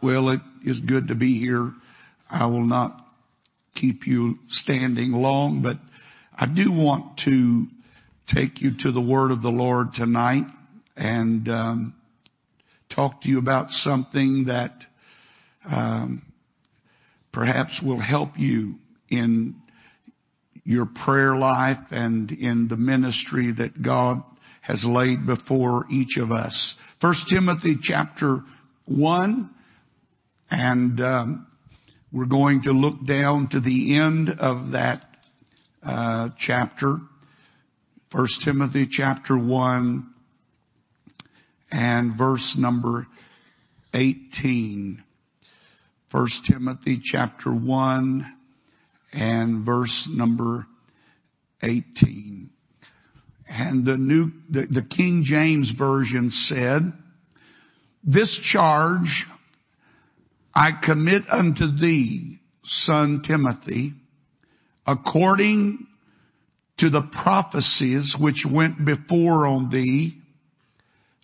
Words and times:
Well, 0.00 0.28
it 0.28 0.40
is 0.64 0.78
good 0.78 1.08
to 1.08 1.16
be 1.16 1.38
here. 1.40 1.74
I 2.30 2.46
will 2.46 2.64
not 2.64 3.04
keep 3.74 4.06
you 4.06 4.38
standing 4.46 5.10
long, 5.10 5.60
but 5.60 5.78
I 6.36 6.46
do 6.46 6.70
want 6.70 7.18
to 7.18 7.66
take 8.28 8.60
you 8.60 8.70
to 8.74 8.92
the 8.92 9.00
word 9.00 9.32
of 9.32 9.42
the 9.42 9.50
Lord 9.50 9.92
tonight 9.92 10.44
and 10.96 11.48
um, 11.48 11.94
talk 12.88 13.22
to 13.22 13.28
you 13.28 13.38
about 13.38 13.72
something 13.72 14.44
that 14.44 14.86
um, 15.68 16.22
perhaps 17.32 17.82
will 17.82 17.98
help 17.98 18.38
you 18.38 18.78
in 19.08 19.56
your 20.64 20.86
prayer 20.86 21.34
life 21.34 21.80
and 21.90 22.30
in 22.30 22.68
the 22.68 22.76
ministry 22.76 23.50
that 23.50 23.82
God 23.82 24.22
has 24.60 24.84
laid 24.84 25.26
before 25.26 25.86
each 25.90 26.18
of 26.18 26.30
us. 26.30 26.76
First 27.00 27.26
Timothy 27.26 27.74
chapter 27.74 28.44
one, 28.84 29.50
and 30.50 31.00
um, 31.00 31.46
we're 32.12 32.26
going 32.26 32.62
to 32.62 32.72
look 32.72 33.04
down 33.04 33.48
to 33.48 33.60
the 33.60 33.96
end 33.96 34.30
of 34.30 34.72
that 34.72 35.04
uh, 35.82 36.30
chapter, 36.36 37.00
First 38.08 38.42
Timothy 38.42 38.86
chapter 38.86 39.36
one, 39.36 40.12
and 41.70 42.14
verse 42.14 42.56
number 42.56 43.06
eighteen. 43.92 45.02
First 46.06 46.46
Timothy 46.46 46.98
chapter 46.98 47.52
one 47.52 48.38
and 49.12 49.60
verse 49.60 50.08
number 50.08 50.66
18. 51.62 52.50
And 53.50 53.84
the 53.84 53.96
new, 53.96 54.32
the, 54.48 54.66
the 54.66 54.82
King 54.82 55.22
James 55.22 55.70
version 55.70 56.30
said, 56.30 56.92
this 58.04 58.36
charge 58.36 59.26
I 60.54 60.72
commit 60.72 61.28
unto 61.30 61.66
thee, 61.66 62.40
son 62.64 63.22
Timothy, 63.22 63.94
according 64.86 65.86
to 66.78 66.90
the 66.90 67.02
prophecies 67.02 68.16
which 68.16 68.46
went 68.46 68.84
before 68.84 69.46
on 69.46 69.68
thee, 69.70 70.18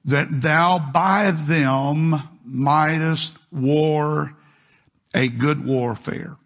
that 0.04 0.28
thou 0.42 0.78
by 0.78 1.30
them 1.30 2.22
mightest 2.44 3.36
war 3.50 4.36
a 5.14 5.28
good 5.28 5.64
warfare 5.64 6.36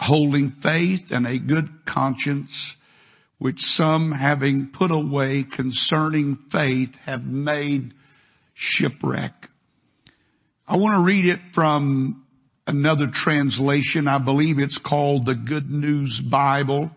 holding 0.00 0.50
faith 0.50 1.10
and 1.10 1.26
a 1.26 1.38
good 1.38 1.84
conscience, 1.84 2.76
which 3.38 3.64
some 3.64 4.12
having 4.12 4.68
put 4.68 4.90
away 4.90 5.42
concerning 5.42 6.36
faith 6.36 6.96
have 7.00 7.24
made 7.24 7.94
shipwreck. 8.54 9.50
I 10.68 10.76
want 10.76 10.94
to 10.94 11.02
read 11.02 11.26
it 11.26 11.40
from 11.52 12.24
another 12.66 13.06
translation. 13.06 14.08
I 14.08 14.18
believe 14.18 14.58
it's 14.58 14.78
called 14.78 15.26
the 15.26 15.34
Good 15.34 15.70
News 15.70 16.20
Bible. 16.20 16.90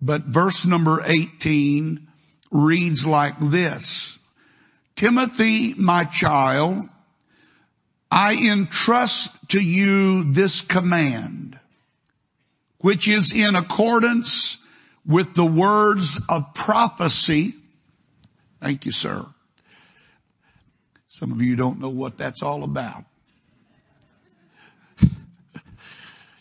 But 0.00 0.24
verse 0.24 0.66
number 0.66 1.02
18 1.04 2.06
reads 2.50 3.06
like 3.06 3.34
this. 3.40 4.18
Timothy, 4.96 5.74
my 5.74 6.04
child, 6.04 6.88
I 8.10 8.34
entrust 8.50 9.50
to 9.50 9.60
you 9.60 10.32
this 10.32 10.60
command 10.60 11.58
which 12.78 13.08
is 13.08 13.32
in 13.32 13.56
accordance 13.56 14.58
with 15.06 15.34
the 15.34 15.44
words 15.44 16.20
of 16.28 16.54
prophecy. 16.54 17.54
Thank 18.60 18.86
you, 18.86 18.92
sir. 18.92 19.26
Some 21.18 21.32
of 21.32 21.42
you 21.42 21.56
don't 21.56 21.80
know 21.80 21.88
what 21.88 22.16
that's 22.16 22.44
all 22.44 22.62
about. 22.62 23.02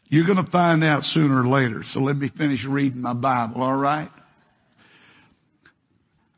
You're 0.08 0.24
going 0.24 0.38
to 0.38 0.52
find 0.52 0.84
out 0.84 1.04
sooner 1.04 1.42
or 1.42 1.48
later. 1.48 1.82
So 1.82 2.00
let 2.00 2.16
me 2.16 2.28
finish 2.28 2.64
reading 2.64 3.02
my 3.02 3.14
Bible, 3.14 3.64
all 3.64 3.76
right? 3.76 4.12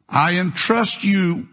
I 0.08 0.38
entrust 0.38 1.04
you 1.04 1.50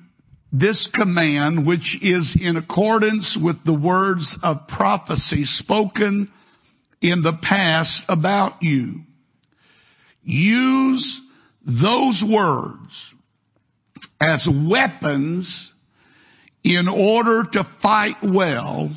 this 0.52 0.86
command, 0.86 1.66
which 1.66 2.00
is 2.04 2.36
in 2.36 2.56
accordance 2.56 3.36
with 3.36 3.64
the 3.64 3.74
words 3.74 4.38
of 4.44 4.68
prophecy 4.68 5.44
spoken 5.44 6.30
in 7.00 7.22
the 7.22 7.32
past 7.32 8.04
about 8.08 8.62
you. 8.62 9.02
Use 10.22 11.20
those 11.64 12.22
words 12.22 13.12
as 14.20 14.48
weapons 14.48 15.72
in 16.66 16.88
order 16.88 17.44
to 17.44 17.62
fight 17.62 18.20
well 18.22 18.90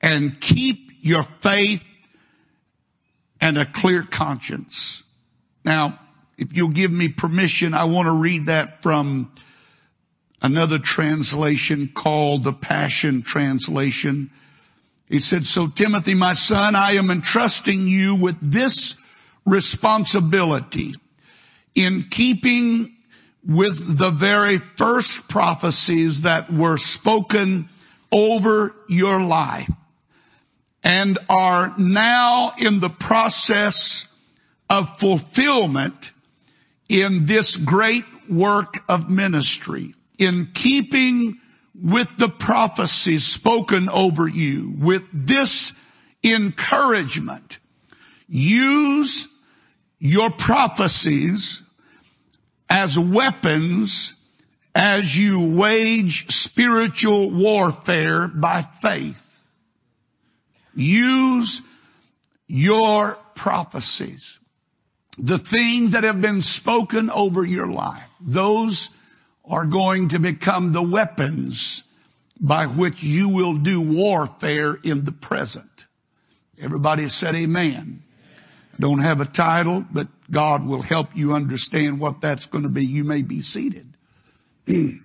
and 0.00 0.40
keep 0.40 0.90
your 1.02 1.22
faith 1.22 1.84
and 3.42 3.58
a 3.58 3.66
clear 3.66 4.02
conscience. 4.02 5.02
Now, 5.66 5.98
if 6.38 6.56
you'll 6.56 6.70
give 6.70 6.90
me 6.90 7.08
permission, 7.08 7.74
I 7.74 7.84
want 7.84 8.06
to 8.06 8.14
read 8.14 8.46
that 8.46 8.82
from 8.82 9.34
another 10.40 10.78
translation 10.78 11.90
called 11.94 12.44
the 12.44 12.54
Passion 12.54 13.20
Translation. 13.20 14.30
He 15.10 15.18
said, 15.18 15.44
so 15.44 15.66
Timothy, 15.68 16.14
my 16.14 16.32
son, 16.32 16.74
I 16.74 16.92
am 16.92 17.10
entrusting 17.10 17.86
you 17.86 18.14
with 18.14 18.36
this 18.40 18.96
responsibility 19.44 20.94
in 21.74 22.06
keeping 22.10 22.91
with 23.46 23.98
the 23.98 24.10
very 24.10 24.58
first 24.58 25.28
prophecies 25.28 26.22
that 26.22 26.52
were 26.52 26.78
spoken 26.78 27.68
over 28.10 28.74
your 28.88 29.20
life 29.20 29.70
and 30.84 31.18
are 31.28 31.74
now 31.78 32.52
in 32.58 32.80
the 32.80 32.90
process 32.90 34.06
of 34.68 34.98
fulfillment 34.98 36.12
in 36.88 37.26
this 37.26 37.56
great 37.56 38.04
work 38.28 38.84
of 38.88 39.08
ministry 39.08 39.94
in 40.18 40.48
keeping 40.54 41.38
with 41.74 42.16
the 42.16 42.28
prophecies 42.28 43.26
spoken 43.26 43.88
over 43.88 44.28
you, 44.28 44.74
with 44.78 45.02
this 45.12 45.72
encouragement. 46.22 47.58
Use 48.28 49.28
your 49.98 50.30
prophecies 50.30 51.62
as 52.72 52.98
weapons 52.98 54.14
as 54.74 55.14
you 55.14 55.58
wage 55.58 56.34
spiritual 56.34 57.28
warfare 57.28 58.26
by 58.28 58.62
faith. 58.80 59.38
Use 60.74 61.60
your 62.46 63.18
prophecies. 63.34 64.38
The 65.18 65.36
things 65.36 65.90
that 65.90 66.04
have 66.04 66.22
been 66.22 66.40
spoken 66.40 67.10
over 67.10 67.44
your 67.44 67.66
life. 67.66 68.08
Those 68.18 68.88
are 69.44 69.66
going 69.66 70.08
to 70.08 70.18
become 70.18 70.72
the 70.72 70.82
weapons 70.82 71.82
by 72.40 72.64
which 72.64 73.02
you 73.02 73.28
will 73.28 73.58
do 73.58 73.82
warfare 73.82 74.78
in 74.82 75.04
the 75.04 75.12
present. 75.12 75.84
Everybody 76.58 77.10
said 77.10 77.34
amen. 77.34 78.02
Don't 78.80 79.00
have 79.00 79.20
a 79.20 79.26
title, 79.26 79.84
but 79.92 80.08
God 80.32 80.66
will 80.66 80.82
help 80.82 81.14
you 81.14 81.34
understand 81.34 82.00
what 82.00 82.22
that's 82.22 82.46
going 82.46 82.64
to 82.64 82.70
be. 82.70 82.84
You 82.84 83.04
may 83.04 83.20
be 83.22 83.42
seated. 83.42 83.96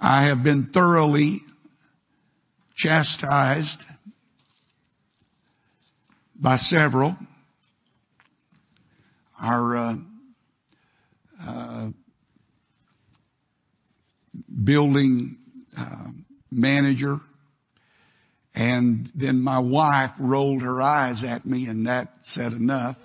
I 0.00 0.22
have 0.22 0.42
been 0.42 0.66
thoroughly 0.66 1.42
chastised 2.74 3.84
by 6.34 6.56
several. 6.56 7.16
Our 9.40 9.76
uh, 9.76 9.96
uh, 11.40 11.88
building 14.64 15.36
uh, 15.78 16.08
manager. 16.50 17.20
And 18.54 19.10
then 19.14 19.40
my 19.40 19.58
wife 19.58 20.12
rolled 20.18 20.62
her 20.62 20.82
eyes 20.82 21.24
at 21.24 21.46
me 21.46 21.66
and 21.66 21.86
that 21.86 22.12
said 22.22 22.52
enough. 22.52 22.96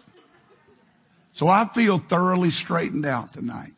So 1.31 1.47
I 1.47 1.65
feel 1.65 1.99
thoroughly 1.99 2.51
straightened 2.51 3.05
out 3.05 3.33
tonight. 3.33 3.73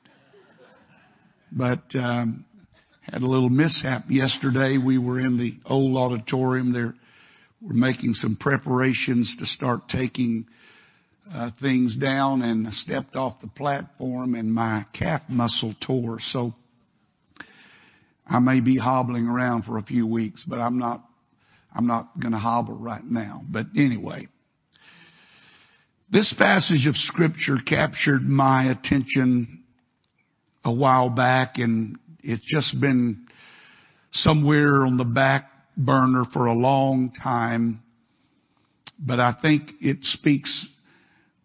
But, 1.52 1.96
um, 1.96 2.46
had 3.12 3.22
a 3.24 3.28
little 3.28 3.50
mishap 3.50 4.10
yesterday. 4.10 4.78
We 4.78 4.98
were 4.98 5.20
in 5.20 5.38
the 5.38 5.56
old 5.66 5.98
auditorium 5.98 6.74
there. 6.74 6.96
We're 7.62 7.74
making 7.74 8.14
some 8.14 8.36
preparations 8.36 9.36
to 9.38 9.46
start 9.46 9.88
taking 9.88 10.48
uh, 11.34 11.50
things 11.52 11.98
down 11.98 12.42
and 12.42 12.72
stepped 12.74 13.16
off 13.16 13.42
the 13.42 13.48
platform 13.48 14.36
and 14.36 14.54
my 14.54 14.86
calf 14.94 15.30
muscle 15.30 15.76
tore. 15.80 16.20
So 16.20 16.54
I 18.28 18.40
may 18.40 18.60
be 18.60 18.78
hobbling 18.78 19.28
around 19.28 19.64
for 19.64 19.78
a 19.78 19.84
few 19.84 20.06
weeks, 20.06 20.44
but 20.46 20.60
I'm 20.60 20.78
not, 20.78 21.04
I'm 21.74 21.88
not 21.88 22.20
going 22.20 22.32
to 22.32 22.40
hobble 22.40 22.76
right 22.76 23.04
now. 23.04 23.44
But 23.48 23.68
anyway, 23.76 24.28
this 26.10 26.34
passage 26.34 26.88
of 26.88 26.98
scripture 26.98 27.58
captured 27.58 28.28
my 28.28 28.64
attention 28.64 29.64
a 30.66 30.72
while 30.72 31.10
back 31.10 31.58
and 31.58 31.98
it's 32.24 32.44
just 32.44 32.80
been 32.80 33.28
somewhere 34.12 34.86
on 34.86 34.98
the 34.98 35.06
back 35.06 35.52
burner 35.78 36.26
for 36.26 36.48
a 36.48 36.54
long 36.54 37.12
time, 37.12 37.82
but 39.00 39.20
I 39.20 39.32
think 39.32 39.76
it 39.82 40.04
speaks 40.04 40.68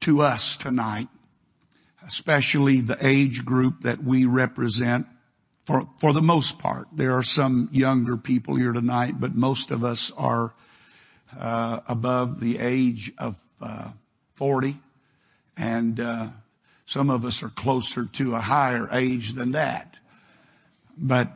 to 0.01 0.23
us 0.23 0.57
tonight, 0.57 1.09
especially 2.07 2.81
the 2.81 2.99
age 3.01 3.45
group 3.45 3.83
that 3.83 4.03
we 4.03 4.27
represent 4.27 5.07
for, 5.65 5.89
for 5.99 6.13
the 6.13 6.23
most 6.23 6.59
part. 6.59 6.89
There 6.93 7.17
are 7.17 7.23
some 7.23 7.69
younger 7.73 8.17
people 8.17 8.57
here 8.57 8.73
tonight, 8.73 9.15
but 9.19 9.35
most 9.35 9.71
of 9.71 9.85
us 9.85 10.13
are 10.17 10.53
uh, 11.39 11.81
above 11.89 12.41
the 12.41 12.59
age 12.59 13.13
of 13.19 13.37
uh, 13.61 13.91
40 14.35 14.79
and 15.57 16.01
uh, 16.01 16.29
some 16.87 17.11
of 17.11 17.25
us 17.25 17.43
are 17.43 17.49
closer 17.51 18.05
to 18.05 18.35
a 18.35 18.41
higher 18.41 18.89
age 18.93 19.33
than 19.33 19.53
that. 19.53 19.99
But 20.97 21.33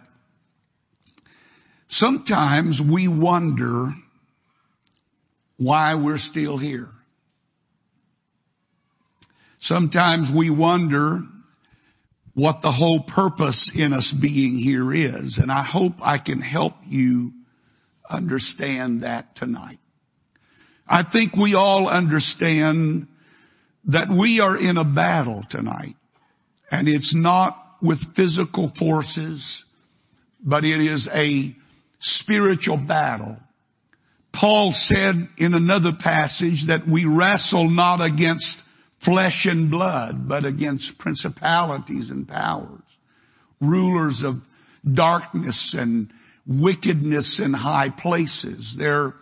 sometimes 1.87 2.83
we 2.83 3.09
wonder 3.09 3.95
why 5.57 5.95
we're 5.95 6.19
still 6.19 6.59
here. 6.59 6.91
Sometimes 9.59 10.31
we 10.31 10.51
wonder 10.51 11.23
what 12.38 12.61
the 12.61 12.70
whole 12.70 13.00
purpose 13.00 13.69
in 13.75 13.93
us 13.93 14.12
being 14.12 14.56
here 14.56 14.93
is. 14.93 15.38
And 15.38 15.50
I 15.50 15.64
hope 15.64 15.94
I 16.00 16.19
can 16.19 16.40
help 16.40 16.75
you 16.87 17.32
understand 18.08 19.02
that 19.02 19.35
tonight. 19.35 19.81
I 20.87 21.02
think 21.02 21.37
we 21.37 21.56
all 21.56 21.88
understand 21.88 23.08
that 23.87 24.08
we 24.08 24.38
are 24.38 24.56
in 24.56 24.76
a 24.76 24.85
battle 24.85 25.43
tonight 25.49 25.96
and 26.70 26.88
it's 26.88 27.12
not 27.12 27.61
with 27.82 28.14
physical 28.14 28.69
forces, 28.69 29.64
but 30.41 30.64
it 30.64 30.81
is 30.81 31.08
a 31.12 31.56
spiritual 31.99 32.76
battle. 32.76 33.37
Paul 34.31 34.73
said 34.73 35.29
in 35.38 35.55
another 35.55 35.93
passage 35.93 36.67
that 36.67 36.87
we 36.87 37.05
wrestle 37.05 37.69
not 37.69 38.00
against 38.00 38.62
flesh 38.99 39.47
and 39.47 39.71
blood, 39.71 40.29
but 40.29 40.45
against 40.45 40.99
principalities 40.99 42.11
and 42.11 42.27
powers, 42.27 42.83
rulers 43.61 44.23
of 44.23 44.43
darkness 44.85 45.75
and 45.75 46.11
wickedness 46.47 47.39
in 47.39 47.53
high 47.53 47.91
places. 47.91 48.77
There 48.77 49.15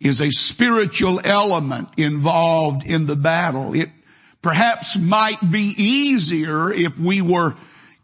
is 0.00 0.20
a 0.20 0.30
spiritual 0.30 1.20
element 1.24 1.88
involved 1.96 2.84
in 2.84 3.06
the 3.06 3.16
battle. 3.16 3.74
It 3.74 3.90
perhaps 4.42 4.98
might 4.98 5.50
be 5.50 5.74
easier 5.76 6.72
if 6.72 6.98
we 6.98 7.22
were 7.22 7.54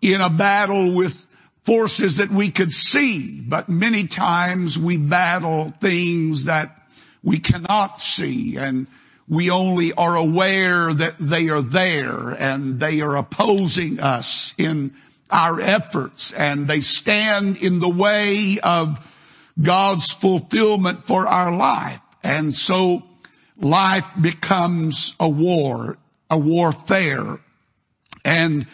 in 0.00 0.20
a 0.20 0.30
battle 0.30 0.94
with 0.94 1.26
forces 1.62 2.16
that 2.16 2.30
we 2.30 2.50
could 2.50 2.72
see, 2.72 3.40
but 3.40 3.68
many 3.68 4.06
times 4.06 4.78
we 4.78 4.96
battle 4.96 5.72
things 5.80 6.46
that 6.46 6.76
we 7.22 7.38
cannot 7.38 8.00
see 8.00 8.56
and 8.56 8.88
we 9.32 9.48
only 9.48 9.94
are 9.94 10.14
aware 10.14 10.92
that 10.92 11.14
they 11.18 11.48
are 11.48 11.62
there 11.62 12.36
and 12.38 12.78
they 12.78 13.00
are 13.00 13.16
opposing 13.16 13.98
us 13.98 14.54
in 14.58 14.92
our 15.30 15.58
efforts 15.58 16.34
and 16.34 16.68
they 16.68 16.82
stand 16.82 17.56
in 17.56 17.78
the 17.78 17.88
way 17.88 18.58
of 18.62 19.00
God's 19.58 20.12
fulfillment 20.12 21.06
for 21.06 21.26
our 21.26 21.50
life. 21.50 21.98
And 22.22 22.54
so 22.54 23.04
life 23.56 24.06
becomes 24.20 25.14
a 25.18 25.30
war, 25.30 25.96
a 26.28 26.36
warfare 26.36 27.40
and 28.26 28.66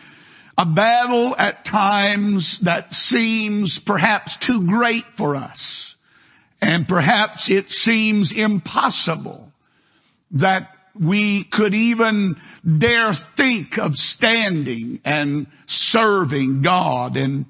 a 0.58 0.66
battle 0.66 1.36
at 1.36 1.64
times 1.64 2.58
that 2.60 2.96
seems 2.96 3.78
perhaps 3.78 4.36
too 4.36 4.66
great 4.66 5.04
for 5.14 5.36
us. 5.36 5.94
And 6.60 6.88
perhaps 6.88 7.48
it 7.48 7.70
seems 7.70 8.32
impossible 8.32 9.47
that 10.32 10.74
we 10.98 11.44
could 11.44 11.74
even 11.74 12.36
dare 12.78 13.12
think 13.12 13.78
of 13.78 13.96
standing 13.96 15.00
and 15.04 15.46
serving 15.66 16.62
God. 16.62 17.16
And, 17.16 17.46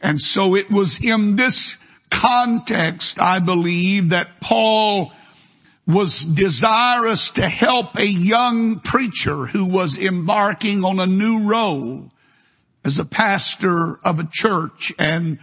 and 0.00 0.20
so 0.20 0.54
it 0.54 0.70
was 0.70 1.00
in 1.00 1.36
this 1.36 1.76
context, 2.10 3.20
I 3.20 3.40
believe, 3.40 4.10
that 4.10 4.40
Paul 4.40 5.12
was 5.86 6.20
desirous 6.20 7.30
to 7.32 7.48
help 7.48 7.96
a 7.96 8.06
young 8.06 8.80
preacher 8.80 9.44
who 9.46 9.64
was 9.64 9.98
embarking 9.98 10.84
on 10.84 10.98
a 10.98 11.06
new 11.06 11.48
role 11.48 12.10
as 12.84 12.98
a 12.98 13.04
pastor 13.04 13.98
of 14.04 14.18
a 14.18 14.28
church 14.30 14.92
and 14.98 15.38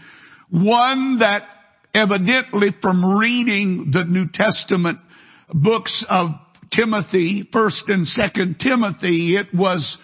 one 0.50 1.18
that 1.18 1.48
evidently 1.94 2.72
from 2.72 3.18
reading 3.20 3.92
the 3.92 4.06
New 4.06 4.28
Testament 4.28 5.00
books 5.54 6.04
of 6.04 6.38
Timothy, 6.72 7.44
first 7.44 7.90
and 7.90 8.08
second 8.08 8.60
Timothy, 8.60 9.36
it 9.36 9.54
was 9.54 9.98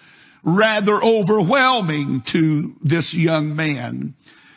rather 0.44 1.02
overwhelming 1.02 2.20
to 2.22 2.76
this 2.82 3.14
young 3.14 3.56
man. 3.56 4.14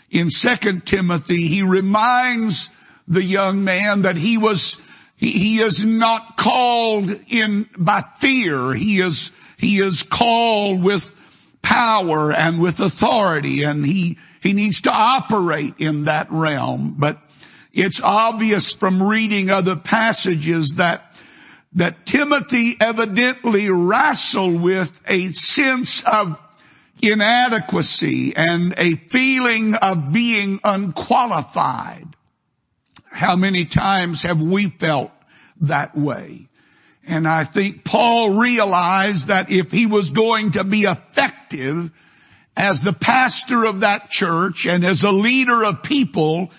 In 0.10 0.30
second 0.30 0.86
Timothy, 0.86 1.48
he 1.48 1.64
reminds 1.64 2.70
the 3.08 3.24
young 3.24 3.64
man 3.64 4.04
that 4.04 4.18
he 4.18 4.38
was, 4.38 4.80
he, 5.16 5.32
he 5.32 5.60
is 5.60 5.84
not 5.84 6.38
called 6.38 7.18
in 7.30 7.70
by 7.78 8.04
fear. 8.18 8.74
He 8.74 9.00
is, 9.00 9.32
he 9.58 9.80
is 9.80 10.04
called 10.04 10.84
with 10.84 11.14
power 11.62 12.32
and 12.32 12.60
with 12.60 12.80
authority 12.80 13.64
and 13.64 13.86
he, 13.86 14.18
he 14.42 14.54
needs 14.54 14.82
to 14.82 14.92
operate 14.92 15.76
in 15.78 16.06
that 16.06 16.32
realm. 16.32 16.96
But 16.98 17.20
it's 17.74 18.02
obvious 18.02 18.74
from 18.74 19.02
reading 19.02 19.50
other 19.50 19.78
passages 19.78 20.76
that 20.76 21.11
that 21.74 22.06
Timothy 22.06 22.76
evidently 22.80 23.70
wrestled 23.70 24.62
with 24.62 24.92
a 25.08 25.32
sense 25.32 26.04
of 26.04 26.38
inadequacy 27.02 28.36
and 28.36 28.74
a 28.78 28.96
feeling 28.96 29.76
of 29.76 30.12
being 30.12 30.60
unqualified. 30.64 32.16
How 33.10 33.36
many 33.36 33.66
times 33.66 34.24
have 34.24 34.42
we 34.42 34.70
felt 34.70 35.12
that 35.62 35.96
way? 35.96 36.48
And 37.04 37.28
I 37.28 37.46
think 37.46 37.84
Paul 37.84 38.40
realized 38.40 39.28
that 39.28 39.50
if 39.50 39.72
he 39.72 39.86
was 39.86 40.12
going 40.12 40.52
to 40.52 40.64
be 40.64 40.84
effective 40.84 41.92
as 42.56 42.84
the 42.84 42.94
pastor 42.94 43.66
of 43.66 43.80
that 43.80 44.10
church 44.10 44.66
and 44.66 44.86
as 44.86 45.04
a 45.04 45.12
leader 45.12 45.64
of 45.64 45.84
people, 45.84 46.52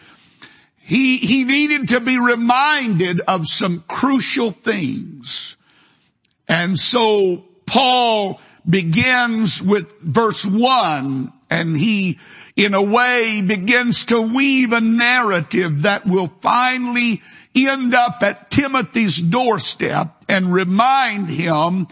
he, 0.83 1.19
he 1.19 1.45
needed 1.45 1.89
to 1.89 2.01
be 2.01 2.19
reminded 2.19 3.21
of 3.21 3.47
some 3.47 3.85
crucial 3.87 4.51
things. 4.51 5.57
And 6.49 6.79
so 6.79 7.45
Paul 7.67 8.41
begins 8.69 9.63
with 9.63 9.91
verse 10.01 10.45
one 10.45 11.33
and 11.49 11.77
he 11.77 12.19
in 12.57 12.75
a 12.75 12.83
way 12.83 13.43
begins 13.43 14.07
to 14.07 14.21
weave 14.21 14.73
a 14.73 14.81
narrative 14.81 15.83
that 15.83 16.07
will 16.07 16.33
finally 16.41 17.23
end 17.55 17.95
up 17.95 18.23
at 18.23 18.51
Timothy's 18.51 19.17
doorstep 19.17 20.25
and 20.29 20.53
remind 20.53 21.29
him 21.29 21.87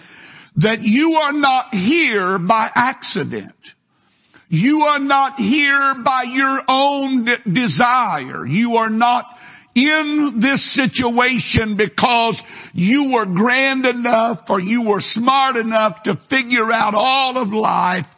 that 0.56 0.82
you 0.82 1.14
are 1.14 1.32
not 1.32 1.74
here 1.74 2.38
by 2.38 2.70
accident. 2.74 3.74
You 4.52 4.82
are 4.82 4.98
not 4.98 5.38
here 5.38 5.94
by 5.94 6.24
your 6.24 6.60
own 6.66 7.24
desire. 7.50 8.44
You 8.44 8.78
are 8.78 8.90
not 8.90 9.38
in 9.76 10.40
this 10.40 10.64
situation 10.64 11.76
because 11.76 12.42
you 12.74 13.12
were 13.12 13.26
grand 13.26 13.86
enough 13.86 14.50
or 14.50 14.58
you 14.58 14.88
were 14.88 15.00
smart 15.00 15.54
enough 15.54 16.02
to 16.02 16.16
figure 16.16 16.72
out 16.72 16.94
all 16.96 17.38
of 17.38 17.52
life 17.52 18.12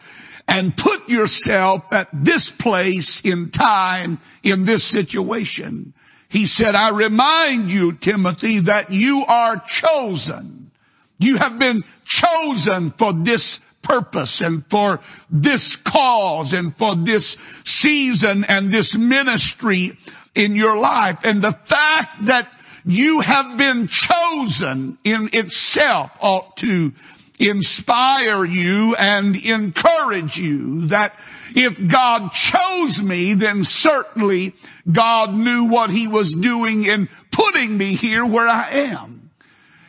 and 0.48 0.74
put 0.74 1.10
yourself 1.10 1.84
at 1.92 2.08
this 2.12 2.50
place 2.50 3.20
in 3.20 3.50
time 3.50 4.18
in 4.42 4.64
this 4.64 4.84
situation. 4.84 5.92
He 6.30 6.46
said, 6.46 6.74
I 6.74 6.90
remind 6.90 7.70
you, 7.70 7.92
Timothy, 7.92 8.60
that 8.60 8.90
you 8.90 9.22
are 9.26 9.62
chosen. 9.68 10.70
You 11.18 11.36
have 11.36 11.58
been 11.58 11.84
chosen 12.06 12.90
for 12.92 13.12
this 13.12 13.60
purpose 13.82 14.40
and 14.40 14.64
for 14.68 15.00
this 15.30 15.76
cause 15.76 16.52
and 16.52 16.76
for 16.76 16.94
this 16.96 17.36
season 17.64 18.44
and 18.44 18.70
this 18.70 18.96
ministry 18.96 19.98
in 20.34 20.56
your 20.56 20.78
life. 20.78 21.18
And 21.24 21.42
the 21.42 21.52
fact 21.52 22.26
that 22.26 22.48
you 22.84 23.20
have 23.20 23.56
been 23.56 23.86
chosen 23.86 24.98
in 25.04 25.30
itself 25.32 26.10
ought 26.20 26.56
to 26.58 26.92
inspire 27.38 28.44
you 28.44 28.94
and 28.96 29.36
encourage 29.36 30.36
you 30.36 30.86
that 30.86 31.18
if 31.54 31.86
God 31.88 32.32
chose 32.32 33.02
me, 33.02 33.34
then 33.34 33.64
certainly 33.64 34.54
God 34.90 35.34
knew 35.34 35.64
what 35.64 35.90
he 35.90 36.06
was 36.06 36.34
doing 36.34 36.84
in 36.84 37.08
putting 37.30 37.76
me 37.76 37.94
here 37.94 38.24
where 38.24 38.48
I 38.48 38.68
am. 38.70 39.21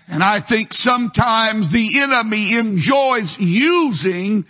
And 0.07 0.23
I 0.23 0.39
think 0.39 0.73
sometimes 0.73 1.69
the 1.69 1.99
enemy 2.01 2.53
enjoys 2.53 3.39
using 3.39 4.45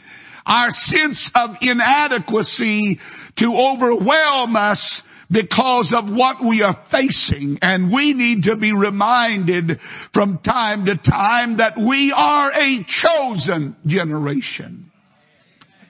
our 0.45 0.71
sense 0.71 1.31
of 1.35 1.57
inadequacy 1.61 2.99
to 3.35 3.55
overwhelm 3.55 4.55
us 4.55 5.03
because 5.31 5.93
of 5.93 6.13
what 6.13 6.41
we 6.41 6.61
are 6.63 6.73
facing. 6.73 7.59
And 7.61 7.91
we 7.91 8.13
need 8.13 8.43
to 8.43 8.55
be 8.55 8.73
reminded 8.73 9.79
from 9.81 10.37
time 10.39 10.85
to 10.85 10.95
time 10.95 11.57
that 11.57 11.77
we 11.77 12.11
are 12.11 12.51
a 12.53 12.83
chosen 12.83 13.75
generation. 13.85 14.91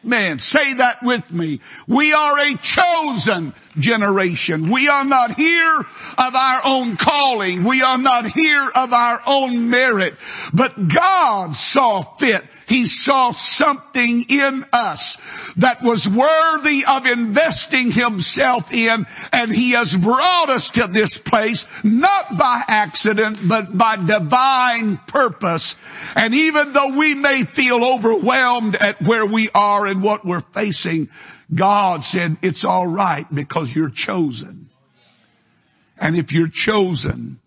Man, 0.04 0.40
say 0.40 0.74
that 0.76 1.02
with 1.02 1.32
me. 1.32 1.62
We 1.88 2.14
are 2.14 2.40
a 2.40 2.56
chosen 2.58 3.54
generation. 3.78 4.70
We 4.70 4.88
are 4.88 5.06
not 5.06 5.36
here 5.36 5.80
of 6.18 6.36
our 6.36 6.62
own 6.66 6.98
calling. 6.98 7.64
We 7.64 7.82
are 7.82 7.98
not 7.98 8.30
here 8.30 8.70
of 8.76 8.94
our 8.94 9.20
own 9.26 9.70
merit. 9.70 10.16
But 10.54 10.88
God 10.88 11.56
saw 11.56 12.02
fit. 12.02 12.44
He 12.68 12.86
saw 12.86 13.34
something 13.34 14.26
in 14.30 14.66
us 14.72 15.18
that 15.58 15.82
was 15.82 16.08
worthy 16.08 16.86
of 16.88 17.06
investing 17.06 17.92
himself 17.92 18.72
in 18.72 19.06
and 19.32 19.52
he 19.52 19.72
has 19.72 19.96
brought 19.96 20.50
us 20.50 20.70
to 20.72 20.88
this 20.88 21.18
place 21.18 21.66
not 21.84 22.38
by 22.38 22.64
accident 22.68 23.40
but 23.48 23.78
by 23.78 23.98
divine 23.98 24.98
purpose. 25.08 25.76
And 26.16 26.34
even 26.34 26.74
though 26.74 26.98
we 26.98 27.16
may 27.16 27.44
feel 27.44 27.84
overwhelmed 27.84 28.76
at 28.76 29.02
where 29.02 29.26
we 29.26 29.50
are 29.54 29.86
and 29.86 30.02
what 30.02 30.26
we're 30.26 30.42
facing, 30.42 31.10
God 31.54 32.04
said 32.04 32.38
it's 32.42 32.66
alright 32.66 33.34
because 33.34 33.74
you're 33.76 33.90
chosen. 33.90 34.70
And 35.98 36.16
if 36.16 36.32
you're 36.32 36.50
chosen, 36.50 37.40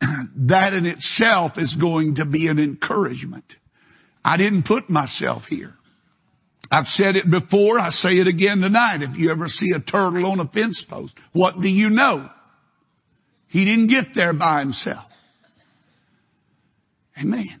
that 0.36 0.74
in 0.74 0.86
itself 0.86 1.58
is 1.58 1.74
going 1.74 2.16
to 2.16 2.24
be 2.24 2.48
an 2.48 2.58
encouragement. 2.58 3.56
I 4.24 4.36
didn't 4.36 4.64
put 4.64 4.90
myself 4.90 5.46
here. 5.46 5.76
I've 6.70 6.88
said 6.88 7.16
it 7.16 7.28
before, 7.28 7.78
I 7.78 7.90
say 7.90 8.18
it 8.18 8.26
again 8.26 8.62
tonight. 8.62 9.02
If 9.02 9.18
you 9.18 9.30
ever 9.30 9.46
see 9.46 9.72
a 9.72 9.78
turtle 9.78 10.26
on 10.26 10.40
a 10.40 10.46
fence 10.46 10.82
post, 10.82 11.18
what 11.32 11.60
do 11.60 11.68
you 11.68 11.90
know? 11.90 12.30
He 13.48 13.66
didn't 13.66 13.88
get 13.88 14.14
there 14.14 14.32
by 14.32 14.60
himself. 14.60 15.04
Amen. 17.20 17.60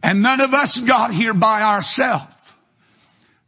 And 0.00 0.22
none 0.22 0.40
of 0.40 0.54
us 0.54 0.80
got 0.80 1.12
here 1.12 1.34
by 1.34 1.62
ourselves. 1.62 2.32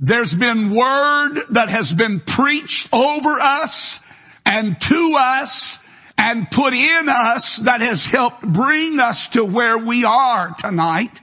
There's 0.01 0.35
been 0.35 0.71
word 0.71 1.41
that 1.51 1.71
has 1.71 1.93
been 1.93 2.21
preached 2.21 2.89
over 2.93 3.41
us 3.41 4.01
and 4.47 4.81
to 4.81 5.17
us 5.19 5.81
and 6.17 6.51
put 6.51 6.73
in 6.73 7.09
us 7.09 7.57
that 7.59 7.81
has 7.81 8.05
helped 8.05 8.43
bring 8.43 9.01
us 9.01 9.29
to 9.31 9.45
where 9.45 9.79
we 9.79 10.05
are 10.05 10.55
tonight. 10.59 11.21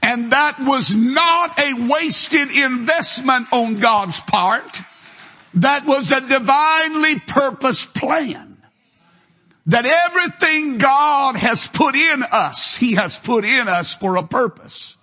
And 0.00 0.32
that 0.32 0.60
was 0.60 0.94
not 0.94 1.58
a 1.58 1.88
wasted 1.88 2.50
investment 2.52 3.52
on 3.52 3.76
God's 3.76 4.20
part. 4.20 4.80
That 5.54 5.84
was 5.84 6.12
a 6.12 6.20
divinely 6.20 7.18
purposed 7.18 7.94
plan. 7.94 8.56
That 9.66 9.86
everything 9.86 10.78
God 10.78 11.36
has 11.36 11.66
put 11.66 11.94
in 11.94 12.22
us, 12.22 12.76
He 12.76 12.94
has 12.94 13.18
put 13.18 13.44
in 13.44 13.66
us 13.68 13.94
for 13.94 14.16
a 14.16 14.26
purpose. 14.26 14.96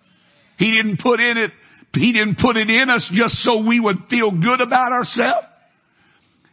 He 0.57 0.71
didn't 0.71 0.97
put 0.97 1.19
in 1.19 1.37
it 1.37 1.51
he 1.95 2.11
didn't 2.11 2.37
put 2.37 2.57
it 2.57 2.69
in 2.69 2.89
us 2.89 3.07
just 3.07 3.41
so 3.41 3.61
we 3.61 3.79
would 3.79 4.05
feel 4.05 4.31
good 4.31 4.61
about 4.61 4.91
ourselves. 4.91 5.47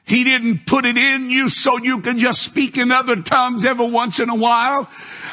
He 0.04 0.24
didn't 0.24 0.66
put 0.66 0.84
it 0.84 0.96
in 0.98 1.30
you 1.30 1.48
so 1.48 1.78
you 1.78 2.00
can 2.00 2.18
just 2.18 2.42
speak 2.42 2.76
in 2.76 2.90
other 2.90 3.22
tongues 3.22 3.64
every 3.64 3.88
once 3.88 4.18
in 4.18 4.28
a 4.28 4.34
while 4.34 4.88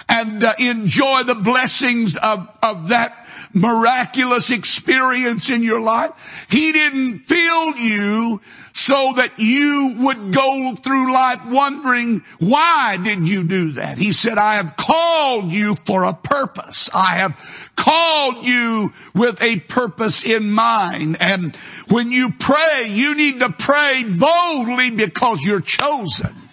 and 0.09 0.43
uh, 0.43 0.53
enjoy 0.57 1.23
the 1.23 1.35
blessings 1.35 2.17
of, 2.17 2.49
of 2.61 2.89
that 2.89 3.27
miraculous 3.53 4.49
experience 4.49 5.49
in 5.49 5.63
your 5.63 5.79
life. 5.79 6.11
He 6.49 6.71
didn't 6.71 7.19
fill 7.19 7.77
you 7.77 8.41
so 8.73 9.13
that 9.17 9.39
you 9.39 9.97
would 9.99 10.31
go 10.31 10.75
through 10.75 11.13
life 11.13 11.41
wondering, 11.47 12.23
why 12.39 12.97
did 12.97 13.27
you 13.27 13.43
do 13.43 13.73
that? 13.73 13.97
He 13.97 14.13
said, 14.13 14.37
I 14.37 14.55
have 14.55 14.75
called 14.75 15.51
you 15.51 15.75
for 15.85 16.03
a 16.03 16.13
purpose. 16.13 16.89
I 16.93 17.15
have 17.17 17.71
called 17.75 18.45
you 18.45 18.93
with 19.13 19.41
a 19.41 19.59
purpose 19.59 20.23
in 20.23 20.51
mind. 20.51 21.17
And 21.19 21.55
when 21.89 22.11
you 22.11 22.31
pray, 22.31 22.87
you 22.89 23.15
need 23.15 23.39
to 23.39 23.51
pray 23.51 24.03
boldly 24.05 24.91
because 24.91 25.41
you're 25.41 25.61
chosen. 25.61 26.48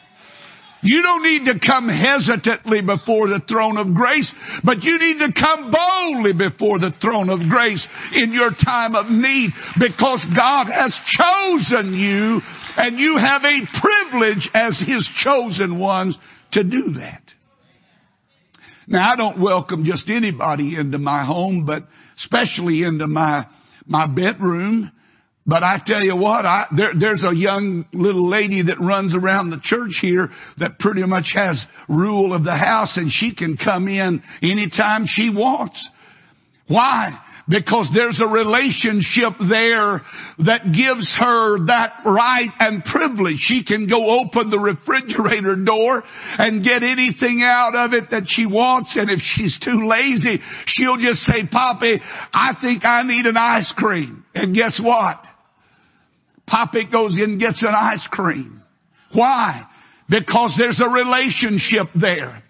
You 0.87 1.02
don't 1.02 1.25
need 1.25 1.47
to 1.47 1.59
come 1.59 1.88
hesitantly 1.88 2.81
before 2.81 3.26
the 3.26 3.40
throne 3.40 3.76
of 3.76 3.93
grace, 3.93 4.33
but 4.62 4.85
you 4.85 4.99
need 5.00 5.19
to 5.19 5.33
come 5.33 5.73
boldly 5.73 6.33
before 6.33 6.78
the 6.78 6.93
throne 6.93 7.28
of 7.28 7.49
grace 7.49 7.88
in 8.14 8.33
your 8.33 8.52
time 8.52 8.95
of 8.95 9.11
need 9.11 9.52
because 9.78 10.25
God 10.26 10.69
has 10.69 11.00
chosen 11.00 11.93
you 11.93 12.40
and 12.76 13.00
you 13.00 13.16
have 13.16 13.45
a 13.45 13.66
privilege 13.66 14.49
as 14.55 14.78
His 14.78 15.09
chosen 15.09 15.81
ones 15.81 16.19
to 16.52 16.62
do 16.62 16.90
that. 16.90 17.35
Now 18.87 19.11
I 19.11 19.16
don't 19.16 19.38
welcome 19.38 19.83
just 19.83 20.09
anybody 20.09 20.76
into 20.76 20.99
my 20.99 21.25
home, 21.25 21.64
but 21.64 21.88
especially 22.16 22.85
into 22.85 23.09
my, 23.09 23.47
my 23.87 24.07
bedroom 24.07 24.93
but 25.47 25.62
I 25.62 25.79
tell 25.79 26.05
you 26.05 26.17
what, 26.17 26.45
I, 26.45 26.67
there, 26.73 26.93
there's 26.93 27.25
a 27.25 27.35
young 27.35 27.87
little 27.93 28.26
lady 28.26 28.62
that 28.62 28.81
runs 28.81 29.15
around 29.15 29.50
the 29.50 29.59
church 29.59 29.99
here 29.99 30.33
that 30.57 30.79
pretty 30.79 31.05
much 31.05 31.33
has 31.35 31.69
rule 31.88 32.35
of 32.35 32.45
the 32.45 32.57
house 32.57 32.97
and 32.97 33.12
she 33.12 33.31
can 33.31 33.57
come 33.57 33.87
in 33.87 34.23
anytime 34.43 35.07
she 35.07 35.31
wants. 35.31 35.91
Why? 36.67 37.21
because 37.49 37.91
there's 37.91 38.21
a 38.21 38.26
relationship 38.26 39.35
there 39.41 40.03
that 40.38 40.73
gives 40.73 41.15
her 41.17 41.61
that 41.67 42.00
right 42.05 42.50
and 42.59 42.85
privilege. 42.85 43.38
She 43.38 43.62
can 43.62 43.87
go 43.87 44.21
open 44.21 44.50
the 44.50 44.59
refrigerator 44.59 45.57
door 45.57 46.05
and 46.38 46.62
get 46.62 46.83
anything 46.83 47.43
out 47.43 47.76
of 47.76 47.95
it 47.95 48.11
that 48.11 48.29
she 48.29 48.47
wants. 48.47 48.97
And 48.97 49.11
if 49.11 49.23
she's 49.23 49.59
too 49.59 49.87
lazy, 49.87 50.43
she'll 50.65 50.97
just 50.97 51.23
say, 51.23 51.45
Poppy, 51.45 52.03
I 52.35 52.55
think 52.55 52.85
I 52.85 53.03
need 53.03 53.26
an 53.26 53.37
ice 53.37 53.73
cream. 53.73 54.25
And 54.35 54.55
guess 54.55 54.81
what? 54.81 55.25
Poppy 56.56 56.84
goes 56.84 57.18
in 57.18 57.32
and 57.32 57.38
gets 57.38 57.62
an 57.64 57.75
ice 57.75 58.06
cream. 58.06 58.62
Why? 59.12 59.66
Because 60.08 60.56
there's 60.56 60.80
a 60.80 60.88
relationship 60.88 61.90
there. 61.94 62.42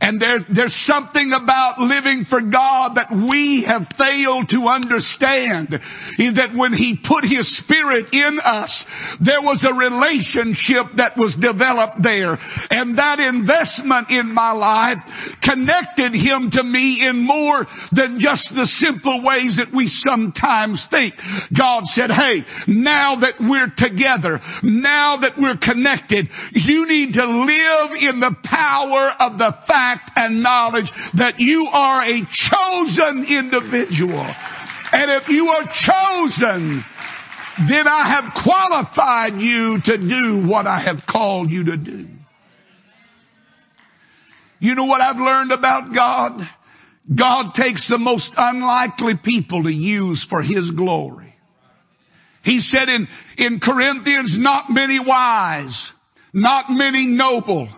And 0.00 0.20
there, 0.20 0.40
there's 0.40 0.74
something 0.74 1.32
about 1.32 1.78
living 1.78 2.24
for 2.24 2.40
God 2.40 2.96
that 2.96 3.10
we 3.10 3.62
have 3.62 3.88
failed 3.88 4.48
to 4.50 4.68
understand. 4.68 5.80
Is 6.18 6.34
that 6.34 6.52
when 6.52 6.72
He 6.72 6.96
put 6.96 7.24
His 7.24 7.56
Spirit 7.56 8.12
in 8.12 8.40
us, 8.40 8.86
there 9.20 9.40
was 9.40 9.64
a 9.64 9.72
relationship 9.72 10.86
that 10.94 11.16
was 11.16 11.34
developed 11.34 12.02
there. 12.02 12.38
And 12.70 12.98
that 12.98 13.20
investment 13.20 14.10
in 14.10 14.32
my 14.32 14.52
life 14.52 15.38
connected 15.40 16.14
Him 16.14 16.50
to 16.50 16.62
me 16.62 17.06
in 17.06 17.18
more 17.18 17.66
than 17.92 18.18
just 18.18 18.54
the 18.54 18.66
simple 18.66 19.22
ways 19.22 19.56
that 19.56 19.72
we 19.72 19.88
sometimes 19.88 20.84
think. 20.84 21.14
God 21.52 21.86
said, 21.86 22.10
hey, 22.10 22.44
now 22.66 23.16
that 23.16 23.40
we're 23.40 23.68
together, 23.68 24.40
now 24.62 25.16
that 25.16 25.38
we're 25.38 25.56
connected, 25.56 26.28
you 26.52 26.86
need 26.86 27.14
to 27.14 27.26
live 27.26 27.92
in 27.92 28.20
the 28.20 28.36
power 28.42 29.10
of 29.20 29.38
the 29.38 29.52
fact 29.52 29.93
fact 29.94 30.10
and 30.16 30.42
knowledge 30.42 30.92
that 31.14 31.40
you 31.40 31.66
are 31.66 32.02
a 32.02 32.24
chosen 32.24 33.24
individual. 33.24 34.26
And 34.92 35.10
if 35.10 35.28
you 35.28 35.48
are 35.48 35.66
chosen, 35.66 36.84
then 37.66 37.88
I 37.88 38.06
have 38.06 38.34
qualified 38.34 39.40
you 39.40 39.80
to 39.80 39.98
do 39.98 40.46
what 40.46 40.66
I 40.66 40.78
have 40.78 41.06
called 41.06 41.50
you 41.50 41.64
to 41.64 41.76
do. 41.76 42.08
You 44.60 44.74
know 44.74 44.84
what 44.84 45.00
I've 45.00 45.20
learned 45.20 45.52
about 45.52 45.92
God? 45.92 46.48
God 47.12 47.54
takes 47.54 47.88
the 47.88 47.98
most 47.98 48.32
unlikely 48.36 49.16
people 49.16 49.64
to 49.64 49.72
use 49.72 50.24
for 50.24 50.40
His 50.40 50.70
glory. 50.70 51.36
He 52.42 52.60
said 52.60 52.88
in, 52.88 53.08
in 53.36 53.60
Corinthians, 53.60 54.38
not 54.38 54.70
many 54.70 54.98
wise, 54.98 55.92
not 56.32 56.70
many 56.70 57.06
noble, 57.06 57.68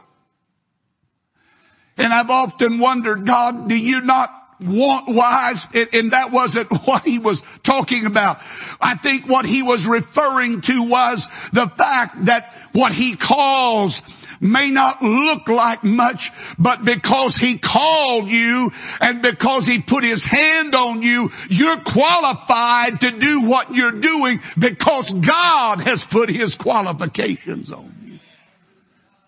and 1.96 2.12
I've 2.12 2.30
often 2.30 2.78
wondered, 2.78 3.26
God, 3.26 3.68
do 3.68 3.76
you 3.76 4.00
not 4.02 4.30
want 4.60 5.08
wise? 5.08 5.66
And 5.92 6.12
that 6.12 6.30
wasn't 6.30 6.70
what 6.86 7.04
he 7.04 7.18
was 7.18 7.42
talking 7.62 8.06
about. 8.06 8.40
I 8.80 8.96
think 8.96 9.26
what 9.26 9.44
he 9.44 9.62
was 9.62 9.86
referring 9.86 10.60
to 10.62 10.82
was 10.82 11.26
the 11.52 11.68
fact 11.68 12.26
that 12.26 12.54
what 12.72 12.92
he 12.92 13.16
calls 13.16 14.02
may 14.40 14.70
not 14.70 15.02
look 15.02 15.48
like 15.48 15.82
much, 15.82 16.32
but 16.58 16.84
because 16.84 17.36
he 17.36 17.56
called 17.56 18.28
you 18.28 18.70
and 19.00 19.22
because 19.22 19.66
he 19.66 19.80
put 19.80 20.04
his 20.04 20.26
hand 20.26 20.74
on 20.74 21.00
you, 21.00 21.30
you're 21.48 21.78
qualified 21.78 23.00
to 23.00 23.10
do 23.12 23.42
what 23.42 23.74
you're 23.74 23.92
doing 23.92 24.40
because 24.58 25.10
God 25.10 25.80
has 25.80 26.04
put 26.04 26.28
his 26.28 26.54
qualifications 26.54 27.72
on 27.72 27.94
you. 28.04 28.18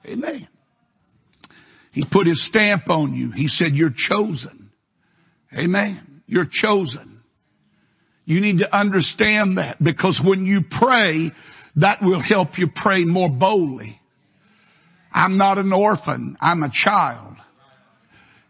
Amen. 0.06 0.46
He 1.92 2.02
put 2.02 2.26
his 2.26 2.42
stamp 2.42 2.90
on 2.90 3.14
you. 3.14 3.30
He 3.30 3.48
said, 3.48 3.72
you're 3.72 3.90
chosen. 3.90 4.70
Amen. 5.56 6.22
You're 6.26 6.44
chosen. 6.44 7.22
You 8.24 8.40
need 8.40 8.58
to 8.58 8.76
understand 8.76 9.58
that 9.58 9.82
because 9.82 10.20
when 10.20 10.44
you 10.44 10.62
pray, 10.62 11.32
that 11.76 12.02
will 12.02 12.20
help 12.20 12.58
you 12.58 12.66
pray 12.66 13.04
more 13.04 13.30
boldly. 13.30 14.00
I'm 15.12 15.36
not 15.38 15.58
an 15.58 15.72
orphan. 15.72 16.36
I'm 16.40 16.62
a 16.62 16.68
child. 16.68 17.27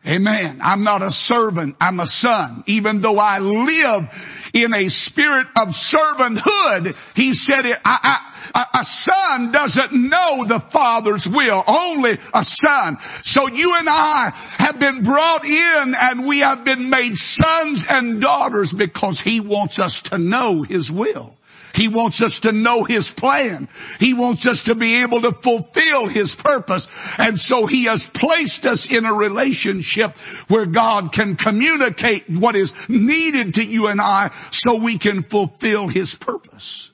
Amen. 0.06 0.60
I'm 0.62 0.84
not 0.84 1.02
a 1.02 1.10
servant. 1.10 1.76
I'm 1.80 2.00
a 2.00 2.06
son. 2.06 2.62
Even 2.66 3.00
though 3.00 3.18
I 3.18 3.40
live 3.40 4.08
in 4.54 4.72
a 4.72 4.88
spirit 4.88 5.48
of 5.56 5.68
servanthood, 5.68 6.96
he 7.14 7.34
said 7.34 7.66
it, 7.66 7.78
I, 7.84 8.20
I, 8.54 8.80
a 8.80 8.84
son 8.84 9.52
doesn't 9.52 9.92
know 9.92 10.44
the 10.46 10.60
father's 10.60 11.28
will, 11.28 11.62
only 11.66 12.18
a 12.32 12.44
son. 12.44 12.98
So 13.22 13.48
you 13.48 13.74
and 13.76 13.88
I 13.88 14.30
have 14.58 14.78
been 14.78 15.02
brought 15.02 15.44
in 15.44 15.94
and 16.00 16.26
we 16.26 16.40
have 16.40 16.64
been 16.64 16.88
made 16.88 17.16
sons 17.16 17.84
and 17.88 18.20
daughters 18.20 18.72
because 18.72 19.20
he 19.20 19.40
wants 19.40 19.78
us 19.78 20.00
to 20.02 20.18
know 20.18 20.62
his 20.62 20.90
will. 20.90 21.37
He 21.78 21.86
wants 21.86 22.22
us 22.22 22.40
to 22.40 22.50
know 22.50 22.82
His 22.82 23.08
plan. 23.08 23.68
He 24.00 24.12
wants 24.12 24.48
us 24.48 24.64
to 24.64 24.74
be 24.74 25.02
able 25.02 25.22
to 25.22 25.30
fulfill 25.30 26.08
His 26.08 26.34
purpose. 26.34 26.88
And 27.18 27.38
so 27.38 27.66
He 27.66 27.84
has 27.84 28.04
placed 28.04 28.66
us 28.66 28.90
in 28.90 29.04
a 29.04 29.14
relationship 29.14 30.18
where 30.48 30.66
God 30.66 31.12
can 31.12 31.36
communicate 31.36 32.28
what 32.28 32.56
is 32.56 32.74
needed 32.88 33.54
to 33.54 33.64
you 33.64 33.86
and 33.86 34.00
I 34.00 34.32
so 34.50 34.74
we 34.74 34.98
can 34.98 35.22
fulfill 35.22 35.86
His 35.86 36.16
purpose. 36.16 36.90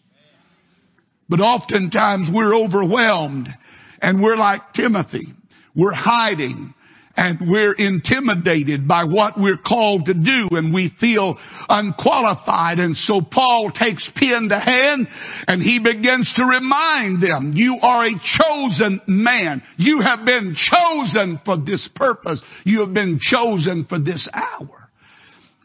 But 1.31 1.41
oftentimes 1.41 2.31
we're 2.31 2.55
overwhelmed 2.55 3.57
and 4.03 4.23
we're 4.23 4.37
like 4.37 4.75
Timothy. 4.75 5.33
We're 5.75 5.95
hiding 5.95 6.75
and 7.16 7.40
we're 7.40 7.73
intimidated 7.73 8.88
by 8.88 9.04
what 9.04 9.38
we're 9.38 9.56
called 9.56 10.06
to 10.06 10.14
do 10.14 10.49
and 10.52 10.75
we 10.75 10.88
feel 10.88 11.38
unqualified. 11.68 12.80
And 12.80 12.97
so 12.97 13.21
Paul 13.21 13.71
takes 13.71 14.11
pen 14.11 14.49
to 14.49 14.59
hand 14.59 15.09
and 15.47 15.62
he 15.62 15.78
begins 15.78 16.35
to 16.35 16.44
remind 16.44 17.21
them, 17.21 17.52
you 17.54 17.78
are 17.80 18.04
a 18.04 18.18
chosen 18.18 19.00
man. 19.06 19.62
You 19.76 20.00
have 20.00 20.25
been 20.25 20.54
chosen 20.54 21.38
for 21.38 21.56
this 21.56 21.87
purpose. 21.87 22.42
You 22.64 22.80
have 22.80 22.92
been 22.92 23.18
chosen 23.18 23.85
for 23.85 23.99
this 23.99 24.28
hour. 24.33 24.90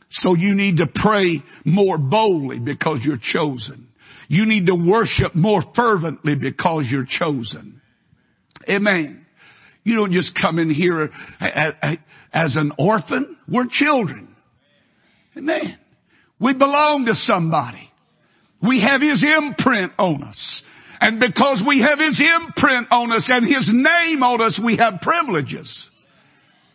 So 0.10 0.36
you 0.36 0.56
need 0.56 0.78
to 0.78 0.88
pray 0.88 1.44
more 1.66 1.98
boldly 1.98 2.60
because 2.60 3.06
you're 3.06 3.18
chosen. 3.18 3.88
You 4.28 4.46
need 4.46 4.68
to 4.68 4.76
worship 4.76 5.34
more 5.34 5.62
fervently 5.62 6.36
because 6.36 6.92
you're 6.92 7.06
chosen. 7.06 7.82
Amen. 8.70 9.26
You 9.84 9.96
don't 9.96 10.12
just 10.12 10.36
come 10.36 10.60
in 10.60 10.70
here 10.70 11.12
as 12.34 12.56
an 12.56 12.72
orphan. 12.78 13.38
We're 13.48 13.66
children. 13.66 14.36
Amen. 15.38 15.78
We 16.40 16.54
belong 16.54 17.06
to 17.06 17.16
somebody. 17.16 17.90
We 18.62 18.82
have 18.82 19.02
His 19.02 19.24
imprint 19.24 19.94
on 19.98 20.24
us. 20.24 20.64
And 21.02 21.20
because 21.20 21.64
we 21.64 21.80
have 21.80 22.00
His 22.00 22.20
imprint 22.20 22.92
on 22.92 23.12
us 23.12 23.30
and 23.30 23.46
His 23.46 23.74
name 23.74 24.22
on 24.22 24.42
us, 24.42 24.60
we 24.60 24.76
have 24.78 25.02
privileges. 25.02 25.90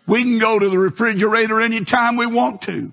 We 0.06 0.22
can 0.22 0.38
go 0.38 0.58
to 0.58 0.68
the 0.68 0.78
refrigerator 0.78 1.60
anytime 1.60 2.16
we 2.16 2.26
want 2.26 2.62
to. 2.62 2.92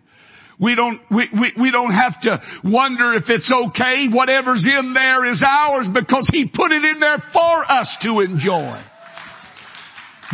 We 0.60 0.76
don't, 0.76 1.02
we, 1.10 1.28
we, 1.34 1.54
we 1.58 1.72
don't 1.72 1.92
have 1.92 2.22
to 2.22 2.42
wonder 2.64 3.14
if 3.14 3.30
it's 3.30 3.52
okay. 3.52 4.08
Whatever's 4.10 4.66
in 4.66 4.94
there 4.94 5.26
is 5.26 5.42
ours 5.42 5.88
because 5.88 6.28
He 6.32 6.46
put 6.46 6.72
it 6.72 6.84
in 6.84 7.00
there 7.00 7.18
for 7.18 7.66
us 7.72 7.98
to 7.98 8.20
enjoy. 8.20 8.78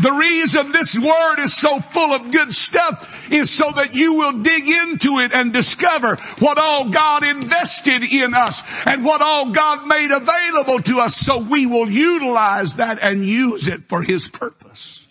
The 0.01 0.11
reason 0.11 0.71
this 0.71 0.97
word 0.97 1.39
is 1.39 1.55
so 1.55 1.79
full 1.79 2.13
of 2.13 2.31
good 2.31 2.53
stuff 2.53 3.31
is 3.31 3.49
so 3.49 3.71
that 3.71 3.95
you 3.95 4.13
will 4.13 4.43
dig 4.43 4.67
into 4.67 5.19
it 5.19 5.33
and 5.33 5.51
discover 5.51 6.17
what 6.39 6.59
all 6.59 6.89
God 6.89 7.25
invested 7.25 8.03
in 8.03 8.33
us 8.35 8.61
and 8.85 9.03
what 9.03 9.21
all 9.21 9.51
God 9.51 9.87
made 9.87 10.11
available 10.11 10.81
to 10.83 10.99
us 10.99 11.15
so 11.15 11.41
we 11.41 11.65
will 11.65 11.89
utilize 11.89 12.75
that 12.75 13.03
and 13.03 13.25
use 13.25 13.67
it 13.67 13.89
for 13.89 14.03
His 14.03 14.27
purpose. 14.27 15.07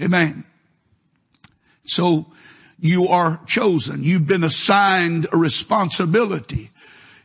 Amen. 0.00 0.44
So 1.84 2.26
you 2.78 3.08
are 3.08 3.40
chosen. 3.46 4.04
You've 4.04 4.26
been 4.26 4.44
assigned 4.44 5.26
a 5.32 5.36
responsibility. 5.36 6.70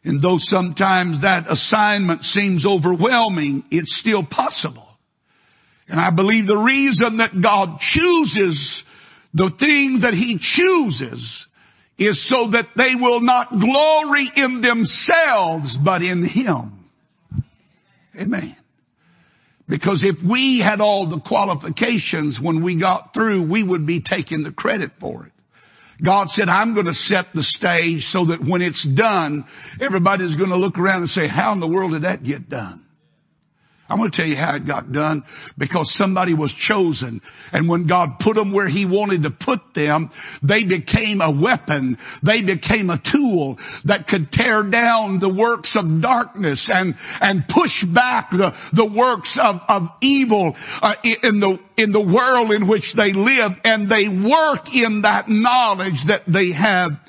And 0.03 0.21
though 0.21 0.39
sometimes 0.39 1.19
that 1.19 1.49
assignment 1.49 2.25
seems 2.25 2.65
overwhelming, 2.65 3.63
it's 3.69 3.95
still 3.95 4.23
possible. 4.23 4.82
And 5.87 5.99
I 5.99 6.09
believe 6.09 6.47
the 6.47 6.57
reason 6.57 7.17
that 7.17 7.39
God 7.39 7.79
chooses 7.79 8.83
the 9.33 9.49
things 9.49 10.01
that 10.01 10.13
He 10.13 10.37
chooses 10.37 11.47
is 11.97 12.21
so 12.21 12.47
that 12.47 12.69
they 12.75 12.95
will 12.95 13.21
not 13.21 13.59
glory 13.59 14.29
in 14.35 14.61
themselves, 14.61 15.77
but 15.77 16.01
in 16.01 16.23
Him. 16.23 16.89
Amen. 18.19 18.55
Because 19.67 20.03
if 20.03 20.21
we 20.21 20.59
had 20.59 20.81
all 20.81 21.07
the 21.07 21.19
qualifications 21.19 22.39
when 22.39 22.61
we 22.61 22.75
got 22.75 23.13
through, 23.13 23.43
we 23.43 23.63
would 23.63 23.85
be 23.85 24.01
taking 24.01 24.43
the 24.43 24.51
credit 24.51 24.91
for 24.99 25.25
it. 25.25 25.31
God 26.01 26.29
said, 26.29 26.49
I'm 26.49 26.73
going 26.73 26.87
to 26.87 26.93
set 26.93 27.31
the 27.33 27.43
stage 27.43 28.05
so 28.05 28.25
that 28.25 28.41
when 28.41 28.61
it's 28.61 28.83
done, 28.83 29.45
everybody's 29.79 30.35
going 30.35 30.49
to 30.49 30.57
look 30.57 30.77
around 30.77 31.01
and 31.01 31.09
say, 31.09 31.27
how 31.27 31.53
in 31.53 31.59
the 31.59 31.67
world 31.67 31.91
did 31.91 32.01
that 32.01 32.23
get 32.23 32.49
done? 32.49 32.82
I'm 33.93 33.99
going 33.99 34.09
to 34.09 34.17
tell 34.17 34.27
you 34.27 34.35
how 34.35 34.55
it 34.55 34.65
got 34.65 34.91
done 34.91 35.23
because 35.55 35.91
somebody 35.91 36.33
was 36.33 36.51
chosen 36.51 37.21
and 37.51 37.69
when 37.69 37.85
God 37.85 38.17
put 38.17 38.35
them 38.35 38.51
where 38.51 38.67
he 38.67 38.85
wanted 38.85 39.21
to 39.21 39.29
put 39.29 39.75
them, 39.75 40.09
they 40.41 40.63
became 40.63 41.21
a 41.21 41.29
weapon. 41.29 41.99
They 42.23 42.41
became 42.41 42.89
a 42.89 42.97
tool 42.97 43.59
that 43.85 44.07
could 44.07 44.31
tear 44.31 44.63
down 44.63 45.19
the 45.19 45.29
works 45.29 45.75
of 45.75 46.01
darkness 46.01 46.71
and, 46.71 46.95
and 47.21 47.47
push 47.47 47.83
back 47.83 48.31
the, 48.31 48.55
the 48.71 48.83
works 48.85 49.37
of, 49.37 49.61
of 49.69 49.91
evil 50.01 50.57
uh, 50.81 50.95
in 51.03 51.39
the, 51.39 51.59
in 51.77 51.91
the 51.91 52.01
world 52.01 52.51
in 52.51 52.65
which 52.65 52.93
they 52.93 53.13
live 53.13 53.61
and 53.63 53.87
they 53.87 54.09
work 54.09 54.73
in 54.73 55.03
that 55.03 55.29
knowledge 55.29 56.05
that 56.05 56.23
they 56.25 56.49
have 56.49 56.99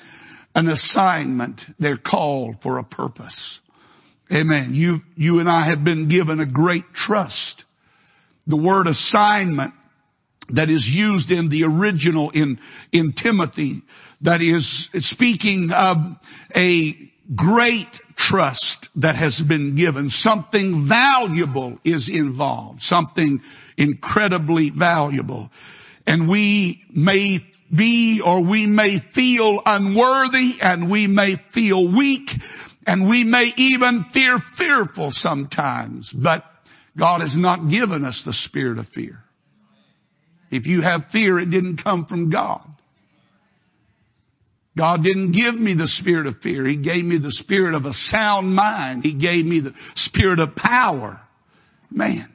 an 0.54 0.68
assignment. 0.68 1.66
They're 1.78 1.96
called 1.96 2.60
for 2.60 2.76
a 2.76 2.84
purpose. 2.84 3.60
Amen. 4.34 4.74
You, 4.74 5.00
you 5.16 5.38
and 5.38 5.48
I 5.48 5.60
have 5.62 5.84
been 5.84 6.08
given 6.08 6.40
a 6.40 6.46
great 6.46 6.92
trust. 6.92 7.64
The 8.48 8.56
word 8.56 8.88
assignment 8.88 9.74
that 10.48 10.68
is 10.68 10.94
used 10.94 11.30
in 11.30 11.50
the 11.50 11.64
original 11.64 12.30
in, 12.30 12.58
in 12.90 13.12
Timothy, 13.12 13.82
that 14.22 14.42
is 14.42 14.88
speaking 15.00 15.72
of 15.72 16.16
a 16.54 16.94
great 17.34 18.00
trust 18.16 18.88
that 18.96 19.14
has 19.14 19.40
been 19.40 19.76
given. 19.76 20.10
Something 20.10 20.86
valuable 20.86 21.78
is 21.84 22.08
involved. 22.08 22.82
Something 22.82 23.40
incredibly 23.76 24.70
valuable. 24.70 25.50
And 26.06 26.28
we 26.28 26.84
may 26.90 27.46
be 27.74 28.20
or 28.20 28.40
we 28.40 28.66
may 28.66 28.98
feel 28.98 29.62
unworthy 29.64 30.56
and 30.60 30.90
we 30.90 31.06
may 31.06 31.36
feel 31.36 31.88
weak 31.88 32.36
and 32.86 33.08
we 33.08 33.24
may 33.24 33.52
even 33.56 34.04
fear 34.04 34.38
fearful 34.38 35.10
sometimes, 35.10 36.12
but 36.12 36.44
God 36.96 37.20
has 37.20 37.36
not 37.36 37.68
given 37.68 38.04
us 38.04 38.22
the 38.22 38.32
spirit 38.32 38.78
of 38.78 38.88
fear. 38.88 39.22
If 40.50 40.66
you 40.66 40.82
have 40.82 41.06
fear, 41.06 41.38
it 41.38 41.50
didn't 41.50 41.78
come 41.78 42.06
from 42.06 42.30
God. 42.30 42.62
God 44.76 45.04
didn't 45.04 45.32
give 45.32 45.58
me 45.58 45.74
the 45.74 45.88
spirit 45.88 46.26
of 46.26 46.40
fear. 46.42 46.64
He 46.64 46.76
gave 46.76 47.04
me 47.04 47.16
the 47.16 47.30
spirit 47.30 47.74
of 47.74 47.86
a 47.86 47.92
sound 47.92 48.54
mind. 48.54 49.04
He 49.04 49.12
gave 49.12 49.46
me 49.46 49.60
the 49.60 49.74
spirit 49.94 50.40
of 50.40 50.56
power. 50.56 51.20
Man. 51.90 52.30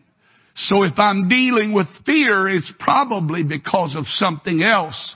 So 0.54 0.84
if 0.84 1.00
I'm 1.00 1.28
dealing 1.28 1.72
with 1.72 1.88
fear, 1.88 2.48
it's 2.48 2.72
probably 2.72 3.44
because 3.44 3.96
of 3.96 4.10
something 4.10 4.64
else. 4.64 5.16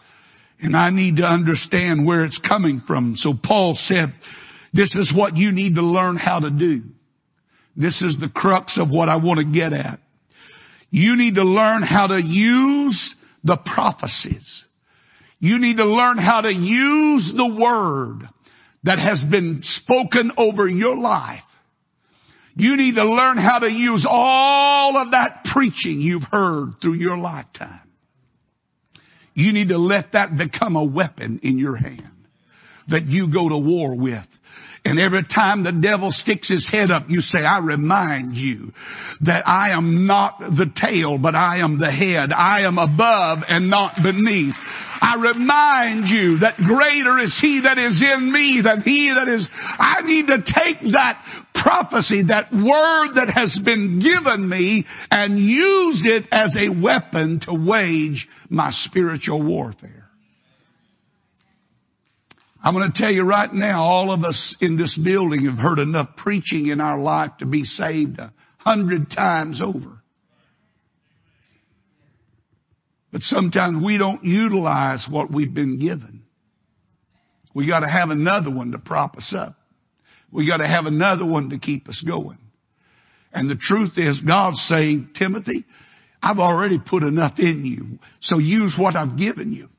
And 0.61 0.75
I 0.75 0.89
need 0.89 1.17
to 1.17 1.27
understand 1.27 2.05
where 2.05 2.23
it's 2.23 2.37
coming 2.37 2.79
from. 2.79 3.15
So 3.15 3.33
Paul 3.33 3.73
said, 3.73 4.13
this 4.73 4.95
is 4.95 5.13
what 5.13 5.37
you 5.37 5.51
need 5.51 5.75
to 5.75 5.81
learn 5.81 6.17
how 6.17 6.39
to 6.39 6.49
do. 6.49 6.83
This 7.75 8.01
is 8.01 8.17
the 8.17 8.29
crux 8.29 8.77
of 8.77 8.91
what 8.91 9.07
I 9.07 9.17
want 9.17 9.39
to 9.39 9.45
get 9.45 9.71
at. 9.71 9.99
You 10.89 11.15
need 11.15 11.35
to 11.35 11.43
learn 11.43 11.83
how 11.83 12.07
to 12.07 12.21
use 12.21 13.15
the 13.43 13.55
prophecies. 13.55 14.65
You 15.39 15.59
need 15.59 15.77
to 15.77 15.85
learn 15.85 16.17
how 16.17 16.41
to 16.41 16.53
use 16.53 17.33
the 17.33 17.47
word 17.47 18.27
that 18.83 18.99
has 18.99 19.23
been 19.23 19.63
spoken 19.63 20.31
over 20.37 20.67
your 20.67 20.95
life. 20.95 21.45
You 22.55 22.77
need 22.77 22.95
to 22.95 23.03
learn 23.03 23.37
how 23.37 23.59
to 23.59 23.71
use 23.71 24.05
all 24.07 24.97
of 24.97 25.11
that 25.11 25.43
preaching 25.43 25.99
you've 25.99 26.25
heard 26.25 26.79
through 26.79 26.93
your 26.93 27.17
lifetime. 27.17 27.81
You 29.33 29.51
need 29.51 29.69
to 29.69 29.77
let 29.77 30.11
that 30.11 30.37
become 30.37 30.75
a 30.75 30.83
weapon 30.83 31.39
in 31.41 31.57
your 31.57 31.75
hand 31.75 32.27
that 32.87 33.07
you 33.07 33.27
go 33.27 33.49
to 33.49 33.57
war 33.57 33.95
with. 33.95 34.39
And 34.85 34.99
every 34.99 35.23
time 35.23 35.63
the 35.63 35.71
devil 35.71 36.11
sticks 36.11 36.49
his 36.49 36.67
head 36.67 36.91
up, 36.91 37.09
you 37.09 37.21
say, 37.21 37.45
I 37.45 37.59
remind 37.59 38.37
you 38.37 38.73
that 39.21 39.47
I 39.47 39.69
am 39.69 40.05
not 40.05 40.39
the 40.39 40.65
tail, 40.65 41.17
but 41.17 41.35
I 41.35 41.57
am 41.57 41.77
the 41.77 41.89
head. 41.89 42.33
I 42.33 42.61
am 42.61 42.77
above 42.77 43.45
and 43.47 43.69
not 43.69 44.01
beneath. 44.03 44.57
I 45.01 45.15
remind 45.15 46.09
you 46.09 46.39
that 46.39 46.57
greater 46.57 47.17
is 47.17 47.37
he 47.37 47.61
that 47.61 47.77
is 47.77 48.01
in 48.01 48.29
me 48.29 48.59
than 48.59 48.81
he 48.81 49.13
that 49.13 49.29
is, 49.29 49.49
I 49.53 50.01
need 50.01 50.27
to 50.27 50.41
take 50.41 50.79
that 50.91 51.23
prophecy, 51.53 52.23
that 52.23 52.51
word 52.51 53.13
that 53.13 53.29
has 53.29 53.57
been 53.57 53.99
given 53.99 54.47
me 54.47 54.85
and 55.09 55.39
use 55.39 56.05
it 56.05 56.25
as 56.29 56.57
a 56.57 56.69
weapon 56.69 57.39
to 57.39 57.53
wage 57.53 58.27
my 58.49 58.69
spiritual 58.69 59.41
warfare. 59.41 60.02
I'm 62.63 62.73
going 62.73 62.89
to 62.89 63.01
tell 63.01 63.11
you 63.11 63.23
right 63.23 63.51
now, 63.53 63.83
all 63.83 64.11
of 64.11 64.23
us 64.23 64.55
in 64.61 64.77
this 64.77 64.97
building 64.97 65.43
have 65.45 65.57
heard 65.57 65.79
enough 65.79 66.15
preaching 66.15 66.67
in 66.67 66.79
our 66.79 66.97
life 66.97 67.37
to 67.37 67.45
be 67.45 67.65
saved 67.65 68.19
a 68.19 68.31
hundred 68.59 69.09
times 69.09 69.61
over. 69.61 70.01
But 73.11 73.21
sometimes 73.21 73.83
we 73.83 73.97
don't 73.97 74.23
utilize 74.23 75.09
what 75.09 75.29
we've 75.29 75.53
been 75.53 75.77
given. 75.77 76.23
We 77.53 77.65
gotta 77.65 77.87
have 77.87 78.09
another 78.09 78.49
one 78.49 78.71
to 78.71 78.79
prop 78.79 79.17
us 79.17 79.33
up. 79.33 79.55
We 80.31 80.45
gotta 80.45 80.65
have 80.65 80.87
another 80.87 81.25
one 81.25 81.49
to 81.49 81.59
keep 81.59 81.89
us 81.89 82.01
going. 82.01 82.37
And 83.33 83.49
the 83.49 83.55
truth 83.55 83.97
is 83.97 84.21
God's 84.21 84.61
saying, 84.61 85.09
Timothy, 85.13 85.65
I've 86.23 86.39
already 86.39 86.79
put 86.79 87.03
enough 87.03 87.39
in 87.39 87.65
you. 87.65 87.99
So 88.21 88.37
use 88.37 88.77
what 88.77 88.95
I've 88.95 89.17
given 89.17 89.51
you. 89.51 89.69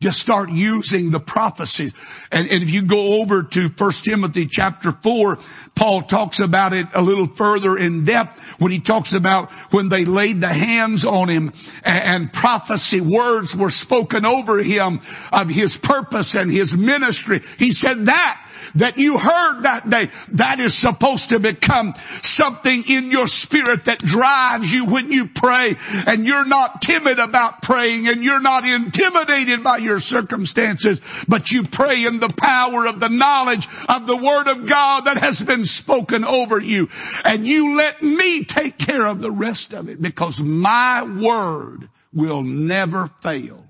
Just 0.00 0.20
start 0.20 0.50
using 0.50 1.10
the 1.10 1.20
prophecies. 1.20 1.94
And, 2.30 2.48
and, 2.50 2.62
if 2.62 2.70
you 2.70 2.82
go 2.82 3.20
over 3.22 3.42
to 3.42 3.68
1 3.68 3.92
Timothy 4.04 4.46
chapter 4.46 4.92
4, 4.92 5.38
Paul 5.74 6.02
talks 6.02 6.40
about 6.40 6.74
it 6.74 6.86
a 6.92 7.00
little 7.00 7.26
further 7.26 7.78
in 7.78 8.04
depth 8.04 8.38
when 8.60 8.72
he 8.72 8.80
talks 8.80 9.14
about 9.14 9.50
when 9.72 9.88
they 9.88 10.04
laid 10.04 10.40
the 10.42 10.48
hands 10.48 11.06
on 11.06 11.28
him 11.28 11.52
and, 11.82 12.04
and 12.04 12.32
prophecy 12.32 13.00
words 13.00 13.56
were 13.56 13.70
spoken 13.70 14.26
over 14.26 14.62
him 14.62 15.00
of 15.32 15.48
his 15.48 15.76
purpose 15.76 16.34
and 16.34 16.50
his 16.50 16.76
ministry. 16.76 17.40
He 17.58 17.72
said 17.72 18.06
that 18.06 18.45
that 18.74 18.98
you 18.98 19.18
heard 19.18 19.62
that 19.62 19.88
day, 19.88 20.10
that 20.32 20.60
is 20.60 20.74
supposed 20.74 21.30
to 21.30 21.40
become 21.40 21.94
something 22.22 22.84
in 22.88 23.10
your 23.10 23.26
spirit 23.26 23.86
that 23.86 23.98
drives 23.98 24.72
you 24.72 24.84
when 24.84 25.10
you 25.10 25.28
pray 25.28 25.76
and 26.06 26.26
you're 26.26 26.46
not 26.46 26.82
timid 26.82 27.18
about 27.18 27.62
praying 27.62 28.08
and 28.08 28.22
you're 28.22 28.40
not 28.40 28.64
intimidated 28.64 29.62
by 29.62 29.78
your 29.78 30.00
circumstances, 30.00 31.00
but 31.28 31.50
you 31.50 31.64
pray 31.64 32.04
in 32.04 32.20
the 32.20 32.28
power 32.28 32.86
of 32.86 33.00
the 33.00 33.08
knowledge 33.08 33.68
of 33.88 34.06
the 34.06 34.16
word 34.16 34.48
of 34.48 34.66
God 34.66 35.06
that 35.06 35.18
has 35.18 35.42
been 35.42 35.64
spoken 35.64 36.24
over 36.24 36.60
you 36.60 36.88
and 37.24 37.46
you 37.46 37.76
let 37.76 38.02
me 38.02 38.44
take 38.44 38.78
care 38.78 39.06
of 39.06 39.20
the 39.20 39.30
rest 39.30 39.72
of 39.72 39.88
it 39.88 40.00
because 40.00 40.40
my 40.40 41.02
word 41.02 41.88
will 42.12 42.42
never 42.42 43.08
fail. 43.20 43.64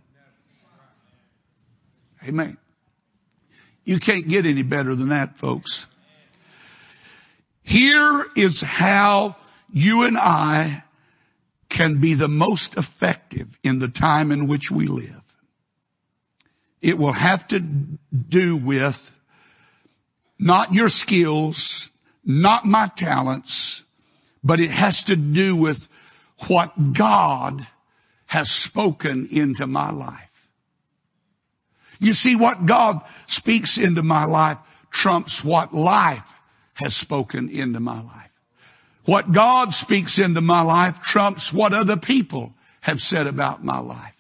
Amen. 2.27 2.57
You 3.87 4.01
can't 4.01 4.29
get 4.29 4.45
any 4.45 4.63
better 4.63 4.95
than 4.95 5.09
that, 5.09 5.39
folks. 5.39 5.87
Here 7.63 8.27
is 8.37 8.61
how 8.61 9.37
you 9.73 10.03
and 10.03 10.19
I 10.19 10.83
can 11.69 12.01
be 12.01 12.15
the 12.15 12.29
most 12.29 12.77
effective 12.77 13.59
in 13.63 13.79
the 13.79 13.89
time 13.89 14.33
in 14.33 14.49
which 14.49 14.71
we 14.71 14.87
live. 14.87 15.23
It 16.83 16.99
will 16.99 17.13
have 17.13 17.47
to 17.49 17.61
do 17.61 18.57
with 18.57 19.13
not 20.39 20.75
your 20.75 20.89
skills, 20.89 21.91
not 22.25 22.65
my 22.65 22.89
talents, 22.89 23.85
but 24.43 24.59
it 24.59 24.71
has 24.71 25.05
to 25.05 25.17
do 25.17 25.55
with 25.55 25.89
what 26.49 26.93
God 26.93 27.67
has 28.27 28.51
spoken 28.51 29.29
into 29.31 29.67
my 29.67 29.91
life. 29.91 30.26
You 31.99 32.13
see 32.13 32.37
what 32.37 32.67
God 32.67 33.03
speaks 33.27 33.79
into 33.79 34.03
my 34.03 34.25
life 34.25 34.59
trumps 34.91 35.45
what 35.45 35.75
life 35.75 36.35
has 36.75 36.95
spoken 36.95 37.49
into 37.49 37.81
my 37.81 38.03
life. 38.03 38.31
What 39.05 39.31
God 39.31 39.73
speaks 39.73 40.19
into 40.19 40.41
my 40.41 40.63
life 40.63 41.03
trumps 41.03 41.53
what 41.53 41.73
other 41.73 41.97
people 41.97 42.55
have 42.81 43.01
said 43.01 43.27
about 43.27 43.65
my 43.65 43.79
life. 43.79 44.15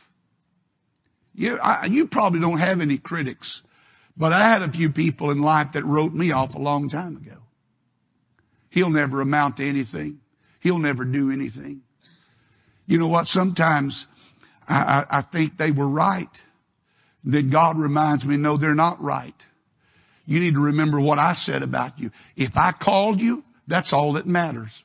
You, 1.34 1.58
I, 1.58 1.86
you 1.86 2.06
probably 2.06 2.40
don't 2.40 2.58
have 2.58 2.80
any 2.80 2.98
critics, 2.98 3.62
but 4.16 4.32
I 4.32 4.48
had 4.48 4.62
a 4.62 4.68
few 4.68 4.90
people 4.90 5.30
in 5.30 5.42
life 5.42 5.72
that 5.72 5.84
wrote 5.84 6.14
me 6.14 6.30
off 6.30 6.54
a 6.54 6.58
long 6.58 6.88
time 6.88 7.16
ago. 7.16 7.38
He'll 8.70 8.90
never 8.90 9.20
amount 9.20 9.58
to 9.58 9.64
anything. 9.64 10.20
He'll 10.60 10.78
never 10.78 11.04
do 11.04 11.30
anything. 11.30 11.82
You 12.86 12.98
know 12.98 13.08
what? 13.08 13.28
Sometimes 13.28 14.06
I, 14.68 15.04
I, 15.10 15.18
I 15.18 15.20
think 15.22 15.58
they 15.58 15.70
were 15.70 15.88
right. 15.88 16.42
Then 17.26 17.50
God 17.50 17.76
reminds 17.78 18.24
me, 18.24 18.36
no, 18.36 18.56
they're 18.56 18.74
not 18.74 19.02
right. 19.02 19.46
You 20.26 20.38
need 20.38 20.54
to 20.54 20.60
remember 20.60 21.00
what 21.00 21.18
I 21.18 21.32
said 21.32 21.62
about 21.62 21.98
you. 21.98 22.12
If 22.36 22.56
I 22.56 22.70
called 22.70 23.20
you, 23.20 23.44
that's 23.66 23.92
all 23.92 24.12
that 24.12 24.26
matters. 24.26 24.84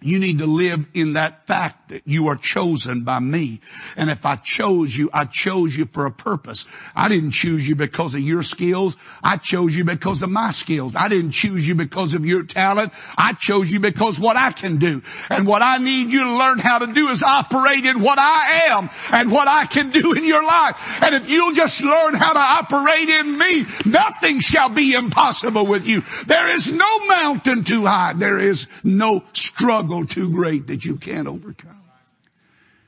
You 0.00 0.20
need 0.20 0.38
to 0.38 0.46
live 0.46 0.86
in 0.94 1.14
that 1.14 1.48
fact 1.48 1.88
that 1.88 2.02
you 2.06 2.28
are 2.28 2.36
chosen 2.36 3.02
by 3.02 3.18
me. 3.18 3.60
And 3.96 4.10
if 4.10 4.24
I 4.24 4.36
chose 4.36 4.96
you, 4.96 5.10
I 5.12 5.24
chose 5.24 5.76
you 5.76 5.86
for 5.86 6.06
a 6.06 6.12
purpose. 6.12 6.66
I 6.94 7.08
didn't 7.08 7.32
choose 7.32 7.66
you 7.66 7.74
because 7.74 8.14
of 8.14 8.20
your 8.20 8.44
skills. 8.44 8.96
I 9.24 9.38
chose 9.38 9.74
you 9.74 9.82
because 9.82 10.22
of 10.22 10.30
my 10.30 10.52
skills. 10.52 10.94
I 10.94 11.08
didn't 11.08 11.32
choose 11.32 11.66
you 11.66 11.74
because 11.74 12.14
of 12.14 12.24
your 12.24 12.44
talent. 12.44 12.92
I 13.16 13.32
chose 13.32 13.72
you 13.72 13.80
because 13.80 14.20
what 14.20 14.36
I 14.36 14.52
can 14.52 14.76
do. 14.76 15.02
And 15.30 15.48
what 15.48 15.62
I 15.62 15.78
need 15.78 16.12
you 16.12 16.22
to 16.22 16.32
learn 16.36 16.60
how 16.60 16.78
to 16.78 16.92
do 16.92 17.08
is 17.08 17.24
operate 17.24 17.84
in 17.84 18.00
what 18.00 18.20
I 18.20 18.68
am 18.70 18.90
and 19.10 19.32
what 19.32 19.48
I 19.48 19.66
can 19.66 19.90
do 19.90 20.12
in 20.12 20.24
your 20.24 20.44
life. 20.44 21.02
And 21.02 21.16
if 21.16 21.28
you'll 21.28 21.54
just 21.54 21.82
learn 21.82 22.14
how 22.14 22.34
to 22.34 22.38
operate 22.38 23.08
in 23.08 23.36
me, 23.36 23.64
nothing 23.84 24.38
shall 24.38 24.68
be 24.68 24.92
impossible 24.92 25.66
with 25.66 25.86
you. 25.86 26.04
There 26.26 26.54
is 26.54 26.72
no 26.72 27.06
mountain 27.06 27.64
too 27.64 27.84
high. 27.84 28.12
There 28.12 28.38
is 28.38 28.68
no 28.84 29.24
struggle 29.32 29.87
struggle 29.88 30.06
too 30.06 30.30
great 30.30 30.66
that 30.66 30.84
you 30.84 30.96
can't 30.96 31.26
overcome. 31.26 31.74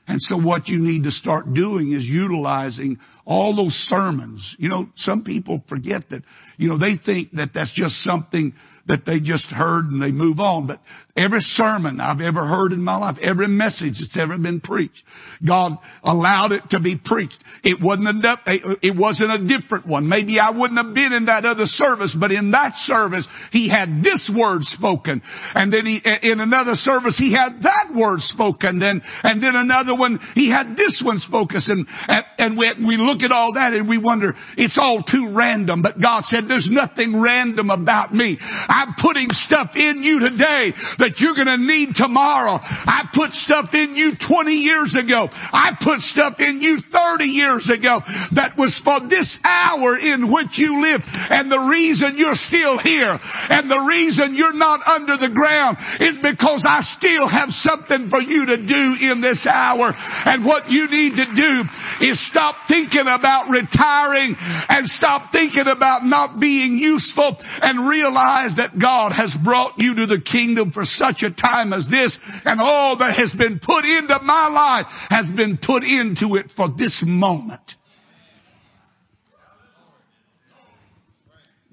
And 0.07 0.21
so 0.21 0.35
what 0.37 0.67
you 0.67 0.79
need 0.79 1.05
to 1.05 1.11
start 1.11 1.53
doing 1.53 1.91
is 1.91 2.09
utilizing 2.09 2.99
all 3.25 3.53
those 3.53 3.75
sermons. 3.75 4.55
You 4.59 4.69
know, 4.69 4.89
some 4.95 5.23
people 5.23 5.63
forget 5.67 6.09
that, 6.09 6.23
you 6.57 6.67
know, 6.67 6.77
they 6.77 6.95
think 6.95 7.31
that 7.33 7.53
that's 7.53 7.71
just 7.71 8.01
something 8.01 8.53
that 8.87 9.05
they 9.05 9.19
just 9.19 9.51
heard 9.51 9.89
and 9.89 10.01
they 10.01 10.11
move 10.11 10.39
on. 10.39 10.67
But 10.67 10.81
every 11.15 11.41
sermon 11.41 11.99
I've 11.99 12.21
ever 12.21 12.45
heard 12.45 12.71
in 12.71 12.83
my 12.83 12.95
life, 12.95 13.19
every 13.19 13.47
message 13.47 13.99
that's 13.99 14.17
ever 14.17 14.37
been 14.37 14.59
preached, 14.59 15.03
God 15.43 15.77
allowed 16.03 16.51
it 16.51 16.69
to 16.71 16.79
be 16.79 16.95
preached. 16.95 17.43
It 17.63 17.81
wasn't 17.81 18.23
a, 18.25 18.77
it 18.81 18.95
wasn't 18.95 19.31
a 19.31 19.37
different 19.37 19.85
one. 19.85 20.07
Maybe 20.07 20.39
I 20.39 20.51
wouldn't 20.51 20.77
have 20.77 20.93
been 20.93 21.13
in 21.13 21.25
that 21.25 21.45
other 21.45 21.65
service, 21.65 22.15
but 22.15 22.31
in 22.31 22.51
that 22.51 22.77
service, 22.77 23.27
He 23.51 23.67
had 23.67 24.03
this 24.03 24.29
word 24.29 24.65
spoken. 24.65 25.21
And 25.53 25.71
then 25.71 25.85
he, 25.85 26.01
in 26.23 26.39
another 26.39 26.75
service, 26.75 27.17
He 27.17 27.31
had 27.31 27.63
that 27.63 27.91
word 27.93 28.21
spoken. 28.21 28.79
Then, 28.79 29.03
and 29.23 29.41
then 29.41 29.55
another 29.55 29.95
one, 29.95 30.19
He 30.35 30.49
had 30.49 30.75
this 30.75 31.01
one 31.01 31.19
spoken. 31.19 31.61
And, 32.07 32.25
and, 32.37 32.57
we, 32.57 32.71
we 32.73 32.97
look 32.97 33.23
at 33.23 33.31
all 33.31 33.53
that 33.53 33.73
and 33.73 33.87
we 33.87 33.97
wonder, 33.97 34.35
it's 34.57 34.77
all 34.77 35.01
too 35.01 35.29
random. 35.29 35.81
But 35.81 35.99
God 35.99 36.21
said, 36.21 36.47
there's 36.47 36.69
nothing 36.69 37.19
random 37.19 37.69
about 37.69 38.13
me. 38.13 38.39
I'm 38.41 38.95
putting 38.95 39.31
stuff 39.31 39.75
in 39.75 40.03
you 40.03 40.19
today 40.19 40.73
that 41.01 41.19
you're 41.19 41.35
to 41.41 41.57
need 41.57 41.95
tomorrow. 41.95 42.59
I 42.61 43.09
put 43.11 43.33
stuff 43.33 43.73
in 43.73 43.95
you 43.95 44.15
20 44.15 44.53
years 44.53 44.95
ago. 44.95 45.29
I 45.51 45.75
put 45.79 46.01
stuff 46.01 46.39
in 46.39 46.61
you 46.61 46.79
30 46.79 47.25
years 47.25 47.69
ago 47.69 48.03
that 48.33 48.55
was 48.57 48.77
for 48.77 48.99
this 48.99 49.39
hour 49.43 49.97
in 49.97 50.31
which 50.31 50.57
you 50.57 50.81
live. 50.81 51.03
And 51.29 51.51
the 51.51 51.59
reason 51.59 52.17
you're 52.17 52.35
still 52.35 52.77
here 52.77 53.19
and 53.49 53.69
the 53.69 53.79
reason 53.79 54.35
you're 54.35 54.53
not 54.53 54.87
under 54.87 55.17
the 55.17 55.29
ground 55.29 55.77
is 55.99 56.17
because 56.19 56.65
I 56.65 56.81
still 56.81 57.27
have 57.27 57.53
something 57.53 58.09
for 58.09 58.21
you 58.21 58.47
to 58.47 58.57
do 58.57 58.95
in 59.01 59.21
this 59.21 59.47
hour. 59.47 59.95
And 60.25 60.45
what 60.45 60.71
you 60.71 60.87
need 60.87 61.17
to 61.17 61.25
do 61.25 61.63
is 62.01 62.19
stop 62.19 62.67
thinking 62.67 63.07
about 63.07 63.49
retiring 63.49 64.37
and 64.69 64.87
stop 64.87 65.31
thinking 65.31 65.67
about 65.67 66.05
not 66.05 66.39
being 66.39 66.77
useful 66.77 67.39
and 67.61 67.87
realize 67.87 68.55
that 68.55 68.77
God 68.77 69.13
has 69.13 69.35
brought 69.35 69.81
you 69.81 69.95
to 69.95 70.05
the 70.05 70.19
kingdom 70.19 70.71
for 70.71 70.85
such 70.91 71.23
a 71.23 71.31
time 71.31 71.73
as 71.73 71.87
this 71.87 72.19
and 72.45 72.59
all 72.59 72.95
that 72.97 73.17
has 73.17 73.33
been 73.33 73.59
put 73.59 73.85
into 73.85 74.19
my 74.21 74.47
life 74.47 74.85
has 75.09 75.31
been 75.31 75.57
put 75.57 75.83
into 75.83 76.35
it 76.35 76.51
for 76.51 76.67
this 76.69 77.03
moment. 77.03 77.75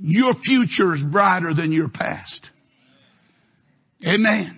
Your 0.01 0.35
future 0.35 0.95
is 0.95 1.03
brighter 1.03 1.53
than 1.53 1.73
your 1.73 1.89
past. 1.89 2.51
Amen. 4.07 4.58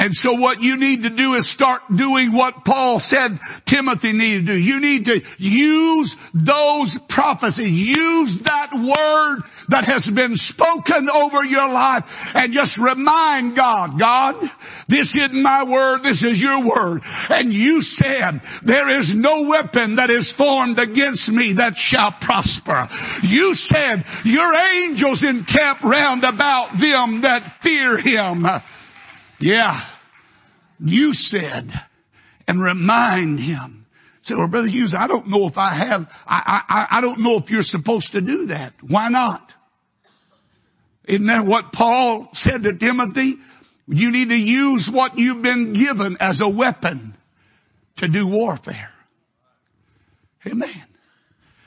And 0.00 0.14
so 0.14 0.32
what 0.32 0.62
you 0.62 0.78
need 0.78 1.02
to 1.02 1.10
do 1.10 1.34
is 1.34 1.46
start 1.46 1.82
doing 1.94 2.32
what 2.32 2.64
Paul 2.64 2.98
said 3.00 3.38
Timothy 3.66 4.14
needed 4.14 4.46
to 4.46 4.52
do. 4.54 4.58
You 4.58 4.80
need 4.80 5.04
to 5.04 5.22
use 5.36 6.16
those 6.32 6.98
prophecies, 7.00 7.70
use 7.70 8.38
that 8.38 8.70
word 8.72 9.42
that 9.68 9.84
has 9.84 10.08
been 10.08 10.38
spoken 10.38 11.10
over 11.10 11.44
your 11.44 11.68
life 11.68 12.34
and 12.34 12.54
just 12.54 12.78
remind 12.78 13.54
God, 13.54 13.98
God, 13.98 14.50
this 14.88 15.14
isn't 15.16 15.34
my 15.34 15.64
word, 15.64 16.02
this 16.02 16.22
is 16.22 16.40
your 16.40 16.64
word. 16.64 17.02
And 17.28 17.52
you 17.52 17.82
said, 17.82 18.40
there 18.62 18.88
is 18.88 19.14
no 19.14 19.50
weapon 19.50 19.96
that 19.96 20.08
is 20.08 20.32
formed 20.32 20.78
against 20.78 21.30
me 21.30 21.52
that 21.54 21.76
shall 21.76 22.12
prosper. 22.12 22.88
You 23.22 23.52
said, 23.52 24.06
your 24.24 24.54
angels 24.54 25.24
encamp 25.24 25.82
round 25.82 26.24
about 26.24 26.78
them 26.78 27.20
that 27.20 27.62
fear 27.62 27.98
him. 27.98 28.46
Yeah. 29.40 29.80
You 30.78 31.12
said, 31.12 31.72
and 32.46 32.62
remind 32.62 33.40
him. 33.40 33.86
Say, 34.22 34.34
well, 34.34 34.48
Brother 34.48 34.68
Hughes, 34.68 34.94
I 34.94 35.06
don't 35.06 35.28
know 35.28 35.46
if 35.46 35.56
I 35.58 35.70
have, 35.70 36.10
I, 36.26 36.62
I, 36.68 36.98
I 36.98 37.00
don't 37.00 37.20
know 37.20 37.36
if 37.36 37.50
you're 37.50 37.62
supposed 37.62 38.12
to 38.12 38.20
do 38.20 38.46
that. 38.46 38.74
Why 38.82 39.08
not? 39.08 39.54
Isn't 41.06 41.26
that 41.26 41.44
what 41.44 41.72
Paul 41.72 42.28
said 42.34 42.62
to 42.64 42.74
Timothy? 42.74 43.38
You 43.88 44.10
need 44.10 44.28
to 44.28 44.36
use 44.36 44.90
what 44.90 45.18
you've 45.18 45.42
been 45.42 45.72
given 45.72 46.16
as 46.20 46.40
a 46.40 46.48
weapon 46.48 47.16
to 47.96 48.08
do 48.08 48.26
warfare. 48.26 48.92
Amen. 50.46 50.84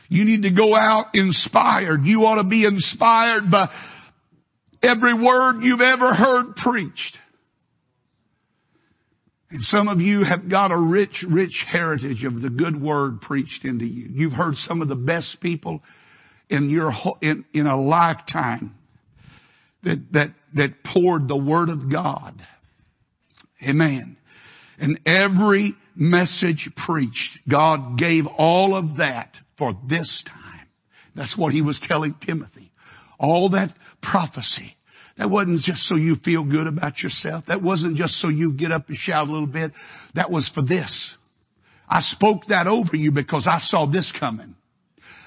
You 0.10 0.26
need 0.26 0.44
to 0.44 0.52
go 0.52 0.76
out 0.76 1.16
inspired. 1.16 2.06
You 2.06 2.26
ought 2.26 2.36
to 2.36 2.44
be 2.44 2.66
inspired 2.66 3.50
by 3.50 3.70
every 4.82 5.14
word 5.14 5.64
you've 5.64 5.82
ever 5.82 6.14
heard 6.14 6.56
preached. 6.56 7.20
And 9.54 9.64
some 9.64 9.88
of 9.88 10.02
you 10.02 10.24
have 10.24 10.50
got 10.50 10.72
a 10.72 10.78
rich, 10.78 11.22
rich 11.22 11.64
heritage 11.64 12.26
of 12.26 12.42
the 12.42 12.50
good 12.50 12.82
word 12.82 13.22
preached 13.22 13.66
into 13.66 13.86
you. 13.86 14.10
You've 14.12 14.34
heard 14.34 14.58
some 14.58 14.82
of 14.82 14.88
the 14.88 14.96
best 14.96 15.42
people 15.42 15.84
in 16.50 16.72
your, 16.72 16.92
in, 17.22 17.46
in 17.54 17.68
a 17.68 17.80
lifetime 17.80 18.74
that, 19.84 20.12
that, 20.14 20.32
that 20.56 20.82
poured 20.82 21.28
the 21.28 21.38
word 21.38 21.70
of 21.70 21.88
God. 21.88 22.34
Amen. 23.64 24.18
And 24.80 25.00
every 25.06 25.76
message 25.96 26.74
preached, 26.74 27.48
God 27.48 27.96
gave 27.96 28.26
all 28.26 28.76
of 28.76 28.98
that 28.98 29.40
for 29.56 29.78
this 29.86 30.24
time. 30.24 30.68
That's 31.14 31.38
what 31.38 31.54
he 31.54 31.62
was 31.62 31.80
telling 31.80 32.16
Timothy. 32.16 32.72
All 33.20 33.50
that 33.50 33.72
prophecy 34.02 34.78
that 35.16 35.30
wasn't 35.30 35.62
just 35.62 35.84
so 35.84 35.96
you 35.96 36.16
feel 36.16 36.44
good 36.44 36.68
about 36.68 37.04
yourself. 37.04 37.46
That 37.46 37.62
wasn't 37.62 37.98
just 37.98 38.16
so 38.16 38.30
you 38.30 38.52
get 38.52 38.72
up 38.72 38.88
and 38.88 38.98
shout 38.98 39.28
a 39.28 39.32
little 39.32 39.48
bit. 39.48 39.72
That 40.16 40.32
was 40.32 40.50
for 40.50 40.62
this. 40.62 41.18
I 41.88 42.00
spoke 42.00 42.48
that 42.48 42.66
over 42.66 42.98
you 42.98 43.12
because 43.12 43.48
I 43.48 43.60
saw 43.60 43.86
this 43.86 44.12
coming. 44.12 44.56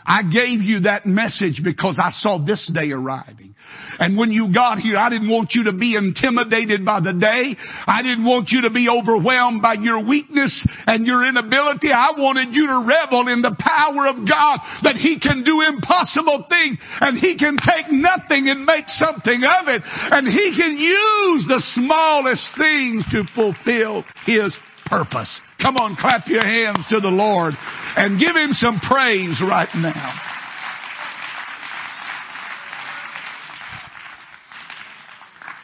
I 0.06 0.22
gave 0.22 0.62
you 0.62 0.80
that 0.80 1.04
message 1.06 1.62
because 1.62 1.98
I 1.98 2.10
saw 2.10 2.38
this 2.38 2.66
day 2.66 2.92
arriving. 2.92 3.54
And 3.98 4.16
when 4.16 4.30
you 4.30 4.48
got 4.48 4.78
here, 4.78 4.96
I 4.96 5.08
didn't 5.08 5.28
want 5.28 5.54
you 5.54 5.64
to 5.64 5.72
be 5.72 5.94
intimidated 5.94 6.84
by 6.84 7.00
the 7.00 7.12
day. 7.12 7.56
I 7.86 8.02
didn't 8.02 8.24
want 8.24 8.52
you 8.52 8.62
to 8.62 8.70
be 8.70 8.88
overwhelmed 8.88 9.62
by 9.62 9.74
your 9.74 10.00
weakness 10.04 10.66
and 10.86 11.06
your 11.06 11.26
inability. 11.26 11.92
I 11.92 12.12
wanted 12.16 12.54
you 12.54 12.66
to 12.68 12.84
revel 12.84 13.28
in 13.28 13.42
the 13.42 13.54
power 13.54 14.08
of 14.08 14.24
God 14.24 14.60
that 14.82 14.96
He 14.96 15.18
can 15.18 15.42
do 15.42 15.62
impossible 15.62 16.42
things 16.42 16.78
and 17.00 17.18
He 17.18 17.34
can 17.34 17.56
take 17.56 17.90
nothing 17.90 18.48
and 18.48 18.66
make 18.66 18.88
something 18.88 19.42
of 19.42 19.68
it. 19.68 19.82
And 20.12 20.28
He 20.28 20.52
can 20.52 20.76
use 20.76 21.46
the 21.46 21.60
smallest 21.60 22.52
things 22.52 23.06
to 23.10 23.24
fulfill 23.24 24.04
His 24.24 24.58
purpose. 24.84 25.40
Come 25.58 25.76
on, 25.78 25.96
clap 25.96 26.28
your 26.28 26.44
hands 26.44 26.86
to 26.88 27.00
the 27.00 27.10
Lord 27.10 27.56
and 27.96 28.18
give 28.18 28.36
Him 28.36 28.52
some 28.52 28.78
praise 28.78 29.42
right 29.42 29.74
now. 29.74 30.14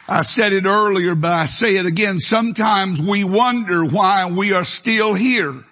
I 0.07 0.21
said 0.21 0.53
it 0.53 0.65
earlier, 0.65 1.15
but 1.15 1.31
I 1.31 1.45
say 1.45 1.77
it 1.77 1.85
again. 1.85 2.19
Sometimes 2.19 3.01
we 3.01 3.23
wonder 3.23 3.85
why 3.85 4.29
we 4.29 4.53
are 4.53 4.65
still 4.65 5.13
here. 5.13 5.63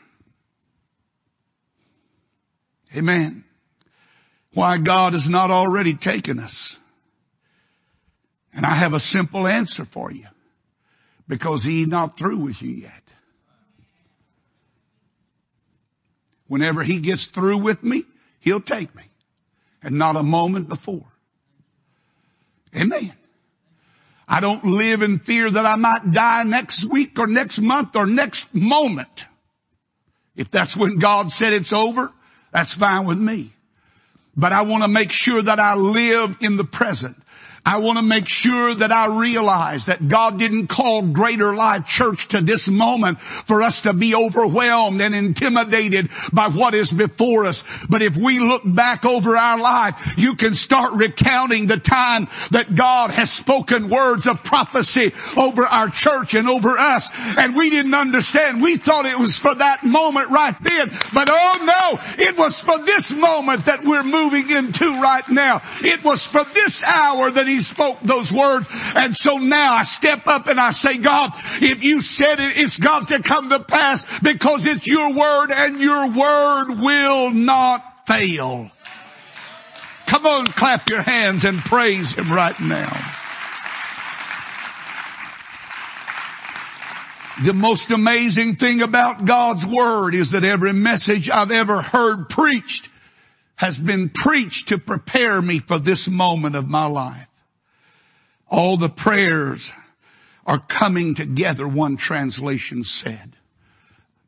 Amen. 2.95 3.43
Why 4.53 4.77
God 4.77 5.13
has 5.13 5.29
not 5.29 5.51
already 5.51 5.93
taken 5.93 6.39
us. 6.39 6.77
And 8.53 8.65
I 8.65 8.75
have 8.75 8.93
a 8.93 8.99
simple 8.99 9.47
answer 9.47 9.85
for 9.85 10.11
you. 10.11 10.27
Because 11.27 11.63
He's 11.63 11.87
not 11.87 12.17
through 12.17 12.37
with 12.37 12.61
you 12.61 12.71
yet. 12.71 13.00
Whenever 16.51 16.83
he 16.83 16.99
gets 16.99 17.27
through 17.27 17.59
with 17.59 17.81
me, 17.81 18.03
he'll 18.41 18.59
take 18.59 18.93
me. 18.93 19.03
And 19.81 19.97
not 19.97 20.17
a 20.17 20.21
moment 20.21 20.67
before. 20.67 21.05
Amen. 22.75 23.13
I 24.27 24.41
don't 24.41 24.65
live 24.65 25.01
in 25.01 25.19
fear 25.19 25.49
that 25.49 25.65
I 25.65 25.77
might 25.77 26.11
die 26.11 26.43
next 26.43 26.83
week 26.83 27.17
or 27.19 27.27
next 27.27 27.59
month 27.61 27.95
or 27.95 28.05
next 28.05 28.53
moment. 28.53 29.27
If 30.35 30.51
that's 30.51 30.75
when 30.75 30.97
God 30.97 31.31
said 31.31 31.53
it's 31.53 31.71
over, 31.71 32.11
that's 32.51 32.73
fine 32.73 33.05
with 33.05 33.17
me. 33.17 33.53
But 34.35 34.51
I 34.51 34.63
want 34.63 34.83
to 34.83 34.89
make 34.89 35.13
sure 35.13 35.41
that 35.41 35.57
I 35.57 35.75
live 35.75 36.35
in 36.41 36.57
the 36.57 36.65
present. 36.65 37.15
I 37.63 37.77
want 37.77 37.99
to 37.99 38.03
make 38.03 38.27
sure 38.27 38.73
that 38.73 38.91
I 38.91 39.19
realize 39.19 39.85
that 39.85 40.07
God 40.07 40.39
didn't 40.39 40.67
call 40.67 41.03
Greater 41.03 41.53
Life 41.53 41.85
Church 41.85 42.29
to 42.29 42.41
this 42.41 42.67
moment 42.67 43.21
for 43.21 43.61
us 43.61 43.83
to 43.83 43.93
be 43.93 44.15
overwhelmed 44.15 44.99
and 44.99 45.13
intimidated 45.13 46.09
by 46.33 46.47
what 46.47 46.73
is 46.73 46.91
before 46.91 47.45
us. 47.45 47.63
But 47.87 48.01
if 48.01 48.17
we 48.17 48.39
look 48.39 48.63
back 48.65 49.05
over 49.05 49.37
our 49.37 49.59
life, 49.59 50.15
you 50.17 50.35
can 50.35 50.55
start 50.55 50.93
recounting 50.93 51.67
the 51.67 51.77
time 51.77 52.29
that 52.49 52.73
God 52.73 53.11
has 53.11 53.31
spoken 53.31 53.89
words 53.89 54.25
of 54.25 54.43
prophecy 54.43 55.11
over 55.37 55.63
our 55.63 55.89
church 55.89 56.33
and 56.33 56.49
over 56.49 56.79
us. 56.79 57.07
And 57.37 57.55
we 57.55 57.69
didn't 57.69 57.93
understand. 57.93 58.63
We 58.63 58.77
thought 58.77 59.05
it 59.05 59.19
was 59.19 59.37
for 59.37 59.53
that 59.53 59.83
moment 59.83 60.29
right 60.29 60.55
then. 60.63 60.89
But 61.13 61.29
oh 61.29 61.63
no, 61.63 62.23
it 62.25 62.35
was 62.37 62.59
for 62.59 62.79
this 62.79 63.11
moment 63.11 63.65
that 63.65 63.83
we're 63.83 64.03
moving 64.03 64.49
into 64.49 64.99
right 64.99 65.27
now. 65.29 65.61
It 65.81 66.03
was 66.03 66.25
for 66.25 66.43
this 66.43 66.81
hour 66.83 67.29
that 67.29 67.50
he 67.51 67.61
spoke 67.61 67.99
those 68.01 68.31
words. 68.33 68.67
And 68.95 69.15
so 69.15 69.37
now 69.37 69.73
I 69.73 69.83
step 69.83 70.27
up 70.27 70.47
and 70.47 70.59
I 70.59 70.71
say, 70.71 70.97
God, 70.97 71.31
if 71.61 71.83
you 71.83 72.01
said 72.01 72.39
it, 72.39 72.57
it's 72.57 72.77
got 72.77 73.09
to 73.09 73.21
come 73.21 73.49
to 73.49 73.59
pass 73.59 74.19
because 74.19 74.65
it's 74.65 74.87
your 74.87 75.13
word 75.13 75.51
and 75.51 75.79
your 75.79 76.09
word 76.09 76.75
will 76.79 77.31
not 77.31 78.07
fail. 78.07 78.71
Come 80.07 80.25
on, 80.25 80.45
clap 80.45 80.89
your 80.89 81.01
hands 81.01 81.45
and 81.45 81.59
praise 81.59 82.13
him 82.13 82.31
right 82.31 82.59
now. 82.59 82.91
The 87.43 87.53
most 87.53 87.89
amazing 87.89 88.57
thing 88.57 88.83
about 88.83 89.25
God's 89.25 89.65
Word 89.65 90.13
is 90.13 90.31
that 90.31 90.43
every 90.43 90.73
message 90.73 91.27
I've 91.27 91.49
ever 91.49 91.81
heard 91.81 92.29
preached 92.29 92.89
has 93.55 93.79
been 93.79 94.09
preached 94.09 94.67
to 94.67 94.77
prepare 94.77 95.41
me 95.41 95.59
for 95.59 95.79
this 95.79 96.07
moment 96.07 96.55
of 96.55 96.67
my 96.67 96.85
life. 96.85 97.25
All 98.51 98.77
the 98.77 98.89
prayers 98.89 99.71
are 100.45 100.59
coming 100.59 101.15
together, 101.15 101.67
one 101.67 101.97
translation 101.97 102.83
said. 102.83 103.37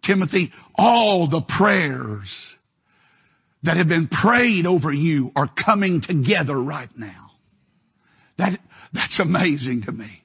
Timothy, 0.02 0.52
all 0.76 1.28
the 1.28 1.42
prayers 1.42 2.56
that 3.64 3.78
have 3.78 3.88
been 3.88 4.08
prayed 4.08 4.66
over 4.66 4.92
you 4.92 5.32
are 5.36 5.48
coming 5.48 6.02
together 6.02 6.56
right 6.60 6.90
now. 6.98 7.32
That, 8.38 8.60
that's 8.92 9.20
amazing 9.20 9.82
to 9.84 9.92
me. 9.92 10.23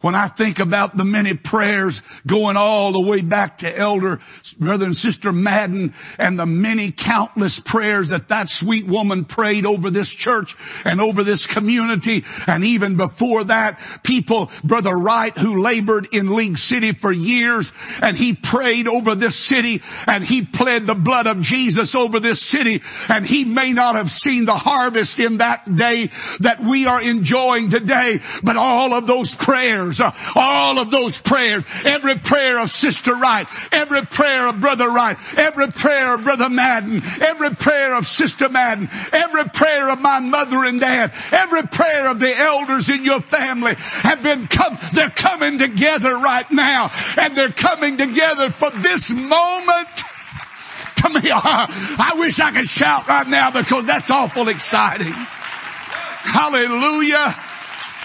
When 0.00 0.14
I 0.14 0.28
think 0.28 0.60
about 0.60 0.96
the 0.96 1.04
many 1.04 1.34
prayers 1.34 2.02
going 2.24 2.56
all 2.56 2.92
the 2.92 3.00
way 3.00 3.20
back 3.20 3.58
to 3.58 3.78
Elder 3.78 4.20
Brother 4.56 4.84
and 4.84 4.96
Sister 4.96 5.32
Madden 5.32 5.92
and 6.18 6.38
the 6.38 6.46
many 6.46 6.92
countless 6.92 7.58
prayers 7.58 8.10
that 8.10 8.28
that 8.28 8.48
sweet 8.48 8.86
woman 8.86 9.24
prayed 9.24 9.66
over 9.66 9.90
this 9.90 10.08
church 10.08 10.54
and 10.84 11.00
over 11.00 11.24
this 11.24 11.48
community 11.48 12.24
and 12.46 12.64
even 12.64 12.96
before 12.96 13.42
that, 13.44 13.80
people, 14.04 14.52
Brother 14.62 14.96
Wright 14.96 15.36
who 15.36 15.60
labored 15.60 16.06
in 16.12 16.32
League 16.32 16.58
City 16.58 16.92
for 16.92 17.10
years 17.10 17.72
and 18.00 18.16
he 18.16 18.34
prayed 18.34 18.86
over 18.86 19.16
this 19.16 19.34
city 19.34 19.82
and 20.06 20.24
he 20.24 20.44
pled 20.44 20.86
the 20.86 20.94
blood 20.94 21.26
of 21.26 21.40
Jesus 21.40 21.96
over 21.96 22.20
this 22.20 22.40
city 22.40 22.82
and 23.08 23.26
he 23.26 23.44
may 23.44 23.72
not 23.72 23.96
have 23.96 24.12
seen 24.12 24.44
the 24.44 24.54
harvest 24.54 25.18
in 25.18 25.38
that 25.38 25.64
day 25.74 26.10
that 26.38 26.62
we 26.62 26.86
are 26.86 27.02
enjoying 27.02 27.70
today, 27.70 28.20
but 28.44 28.56
all 28.56 28.94
of 28.94 29.08
those 29.08 29.34
prayers 29.34 29.87
prayers, 29.96 30.00
uh, 30.00 30.12
all 30.34 30.78
of 30.78 30.90
those 30.90 31.18
prayers, 31.18 31.64
every 31.84 32.16
prayer 32.16 32.60
of 32.60 32.70
Sister 32.70 33.14
Wright, 33.14 33.46
every 33.72 34.02
prayer 34.02 34.48
of 34.48 34.60
Brother 34.60 34.88
Wright, 34.88 35.16
every 35.36 35.68
prayer 35.68 36.14
of 36.14 36.24
Brother 36.24 36.48
Madden, 36.48 37.02
every 37.22 37.54
prayer 37.54 37.94
of 37.94 38.06
Sister 38.06 38.48
Madden, 38.48 38.88
every 39.12 39.44
prayer 39.44 39.90
of 39.90 40.00
my 40.00 40.20
mother 40.20 40.64
and 40.64 40.80
dad, 40.80 41.12
every 41.32 41.62
prayer 41.62 42.10
of 42.10 42.20
the 42.20 42.36
elders 42.36 42.88
in 42.88 43.04
your 43.04 43.20
family 43.20 43.74
have 43.76 44.22
been 44.22 44.46
come, 44.46 44.78
they're 44.92 45.10
coming 45.10 45.58
together 45.58 46.16
right 46.18 46.50
now 46.50 46.90
and 47.18 47.36
they're 47.36 47.50
coming 47.50 47.96
together 47.96 48.50
for 48.50 48.70
this 48.70 49.10
moment 49.10 49.88
to 50.96 51.08
me. 51.10 51.20
I 51.30 52.14
wish 52.18 52.40
I 52.40 52.52
could 52.52 52.68
shout 52.68 53.08
right 53.08 53.26
now 53.26 53.50
because 53.50 53.86
that's 53.86 54.10
awful 54.10 54.48
exciting. 54.48 55.12
Hallelujah. 55.12 57.34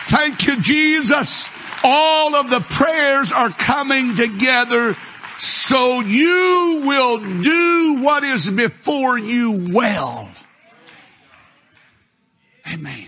Thank 0.08 0.46
you, 0.46 0.60
Jesus. 0.60 1.50
All 1.84 2.36
of 2.36 2.50
the 2.50 2.62
prayers 2.62 3.32
are 3.32 3.50
coming 3.50 4.16
together 4.16 4.96
so 5.40 6.00
you 6.02 6.84
will 6.86 7.18
do 7.42 8.00
what 8.02 8.24
is 8.24 8.50
before 8.50 9.18
you 9.18 9.68
well. 9.72 10.30
Amen. 12.72 13.08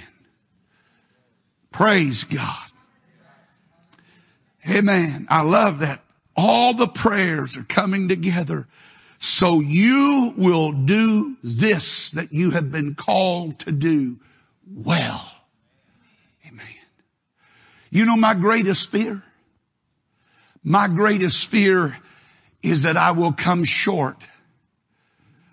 Praise 1.72 2.24
God. 2.24 2.70
Amen. 4.70 5.28
I 5.30 5.44
love 5.44 5.80
that. 5.80 6.02
All 6.36 6.74
the 6.74 6.88
prayers 6.88 7.56
are 7.56 7.64
coming 7.64 8.10
together 8.10 8.68
so 9.20 9.60
you 9.60 10.34
will 10.36 10.72
do 10.72 11.38
this 11.44 12.12
that 12.12 12.34
you 12.34 12.52
have 12.52 12.72
been 12.72 12.96
called 12.96 13.60
to 13.60 13.72
do 13.72 14.20
well. 14.68 15.35
You 17.96 18.04
know 18.04 18.18
my 18.18 18.34
greatest 18.34 18.92
fear? 18.92 19.24
My 20.66 20.90
greatest 20.90 21.50
fear 21.50 21.98
is 22.62 22.82
that 22.82 22.98
I 22.98 23.12
will 23.12 23.32
come 23.32 23.64
short 23.64 24.22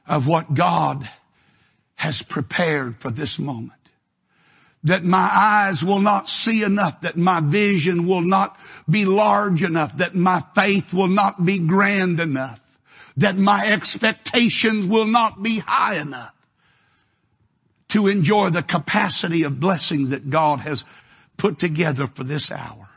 of 0.08 0.26
what 0.26 0.52
God 0.52 1.08
has 1.94 2.20
prepared 2.20 2.96
for 2.96 3.12
this 3.12 3.38
moment. 3.38 3.78
That 4.82 5.04
my 5.04 5.30
eyes 5.32 5.84
will 5.84 6.00
not 6.00 6.28
see 6.28 6.64
enough, 6.64 7.02
that 7.02 7.16
my 7.16 7.38
vision 7.38 8.08
will 8.08 8.22
not 8.22 8.58
be 8.90 9.04
large 9.04 9.62
enough, 9.62 9.98
that 9.98 10.16
my 10.16 10.42
faith 10.52 10.92
will 10.92 11.06
not 11.06 11.44
be 11.44 11.58
grand 11.58 12.18
enough, 12.18 12.60
that 13.18 13.38
my 13.38 13.68
expectations 13.68 14.84
will 14.84 15.06
not 15.06 15.40
be 15.40 15.60
high 15.60 16.00
enough 16.00 16.34
to 17.90 18.08
enjoy 18.08 18.50
the 18.50 18.64
capacity 18.64 19.44
of 19.44 19.60
blessings 19.60 20.08
that 20.08 20.28
God 20.28 20.58
has 20.58 20.84
put 21.36 21.58
together 21.58 22.06
for 22.06 22.24
this 22.24 22.50
hour. 22.50 22.88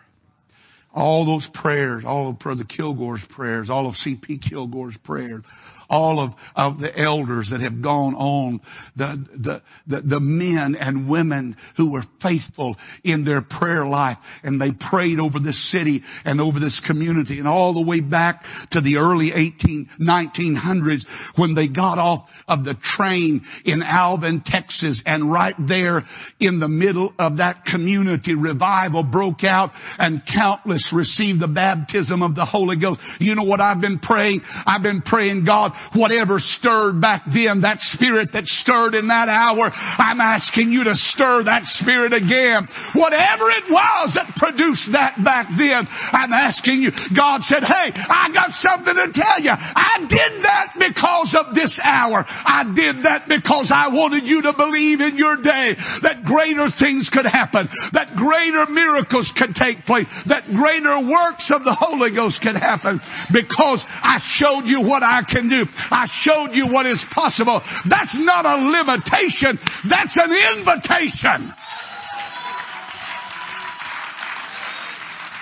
All 0.94 1.26
those 1.26 1.48
prayers, 1.48 2.06
all 2.06 2.30
of 2.30 2.40
Brother 2.40 2.64
Kilgore's 2.64 3.26
prayers, 3.26 3.70
all 3.70 3.86
of 3.88 3.98
C.P. 3.98 4.38
Kilgore's 4.38 4.98
prayers, 4.98 5.44
all 5.90 6.20
of, 6.20 6.36
of 6.56 6.80
the 6.80 6.98
elders 6.98 7.50
that 7.50 7.62
have 7.62 7.82
gone 7.82 8.16
on, 8.16 8.62
the, 8.96 9.28
the, 9.34 9.62
the, 9.88 10.02
the 10.02 10.20
men 10.20 10.76
and 10.76 11.08
women 11.08 11.56
who 11.76 11.92
were 11.92 12.04
faithful 12.20 12.78
in 13.04 13.24
their 13.24 13.42
prayer 13.42 13.86
life 13.86 14.18
and 14.44 14.62
they 14.62 14.72
prayed 14.72 15.20
over 15.20 15.40
this 15.40 15.60
city 15.60 16.04
and 16.24 16.42
over 16.42 16.60
this 16.60 16.80
community 16.80 17.40
and 17.40 17.48
all 17.48 17.74
the 17.74 17.82
way 17.82 18.00
back 18.00 18.46
to 18.70 18.82
the 18.82 18.98
early 18.98 19.32
18, 19.32 19.90
1900s 20.00 21.08
when 21.38 21.54
they 21.54 21.68
got 21.68 21.98
off 21.98 22.32
of 22.48 22.64
the 22.64 22.74
train 22.74 23.46
in 23.64 23.82
Alvin, 23.82 24.42
Texas 24.42 25.04
and 25.06 25.32
right 25.32 25.56
there 25.60 26.04
in 26.40 26.60
the 26.60 26.70
middle 26.70 27.14
of 27.20 27.38
that 27.38 27.66
community 27.66 28.36
revival 28.36 29.04
broke 29.04 29.44
out 29.44 29.74
and 30.00 30.26
countless 30.26 30.94
received 30.94 31.40
the 31.40 31.48
baptism 31.48 32.22
of 32.22 32.36
the 32.36 32.46
Holy 32.46 32.76
Ghost. 32.76 33.02
You 33.20 33.36
know 33.36 33.44
what 33.44 33.62
I've 33.62 33.82
been 33.82 34.00
praying? 34.00 34.42
I've 34.66 34.84
been 34.84 35.02
praying 35.02 35.44
God, 35.44 35.75
whatever 35.94 36.40
stirred 36.40 37.00
back 37.02 37.24
then, 37.26 37.62
that 37.62 37.82
spirit 37.82 38.34
that 38.34 38.48
stirred 38.48 38.96
in 38.96 39.08
that 39.08 39.30
hour, 39.30 39.72
I'm 39.98 40.22
asking 40.22 40.72
you 40.72 40.86
to 40.86 40.96
stir 40.96 41.44
that 41.44 41.66
spirit 41.66 42.14
again. 42.14 42.68
Whatever 42.94 43.46
it 43.50 43.70
was 43.70 44.14
that 44.14 44.36
produced 44.36 44.94
that 44.94 45.22
back 45.24 45.48
then, 45.56 45.88
I'm 46.12 46.34
asking 46.34 46.82
you. 46.82 46.92
God 47.14 47.44
said, 47.44 47.64
hey, 47.64 47.92
I 48.10 48.32
got 48.34 48.52
something 48.52 48.96
to 48.96 49.12
tell 49.12 49.40
you. 49.40 49.52
I 49.52 50.06
did 50.08 50.44
that 50.44 50.74
because 50.78 51.36
of 51.36 51.54
this 51.56 51.80
hour. 51.80 52.26
I 52.28 52.72
did 52.74 53.04
that 53.04 53.28
because 53.28 53.72
I 53.72 53.90
wanted 53.90 54.28
you 54.28 54.44
to 54.44 54.54
believe 54.54 55.02
in 55.02 55.18
your 55.18 55.38
day 55.38 55.76
that 56.02 56.24
greater 56.24 56.70
things 56.70 57.10
could 57.10 57.26
happen, 57.26 57.70
that 57.94 58.16
greater 58.16 58.66
miracles 58.72 59.32
could 59.32 59.56
take 59.56 59.86
place, 59.86 60.08
that 60.26 60.52
greater 60.54 61.00
works 61.00 61.52
of 61.52 61.64
the 61.64 61.74
Holy 61.74 62.12
Ghost 62.12 62.42
could 62.42 62.56
happen 62.56 63.02
because 63.32 63.86
I 64.02 64.18
showed 64.18 64.68
you 64.68 64.82
what 64.82 65.04
I 65.04 65.24
can 65.24 65.50
do. 65.50 65.65
I 65.92 66.06
showed 66.08 66.56
you 66.56 66.68
what 66.68 66.86
is 66.86 67.04
possible. 67.04 67.62
That's 67.86 68.16
not 68.16 68.46
a 68.46 68.56
limitation. 68.58 69.60
That's 69.86 70.18
an 70.18 70.32
invitation. 70.58 71.54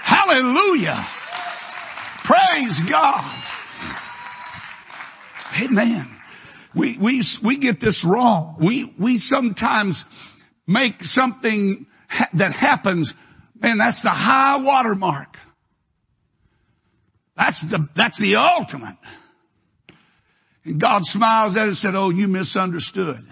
Hallelujah. 0.04 1.06
Praise 2.24 2.80
God. 2.82 3.44
Amen. 5.62 6.10
We, 6.74 6.98
we, 6.98 7.22
we 7.44 7.58
get 7.58 7.80
this 7.80 8.04
wrong. 8.04 8.56
We, 8.60 8.94
we 8.98 9.18
sometimes 9.18 10.06
make 10.66 11.04
something 11.04 11.86
ha- 12.10 12.30
that 12.34 12.56
happens, 12.56 13.14
man, 13.60 13.78
that's 13.78 14.02
the 14.02 14.10
high 14.10 14.58
watermark. 14.58 15.38
That's 17.36 17.62
the, 17.62 17.88
that's 17.96 18.20
the 18.20 18.36
ultimate. 18.38 18.98
And 20.66 20.80
God 20.80 21.06
smiles 21.06 21.58
at 21.58 21.66
it 21.66 21.70
and 21.70 21.78
said, 21.78 21.96
oh, 21.96 22.10
you 22.10 22.28
misunderstood. 22.28 23.26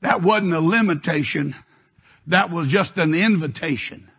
That 0.00 0.22
wasn't 0.22 0.54
a 0.54 0.60
limitation. 0.60 1.54
That 2.28 2.50
was 2.50 2.68
just 2.68 2.98
an 2.98 3.14
invitation. 3.14 4.10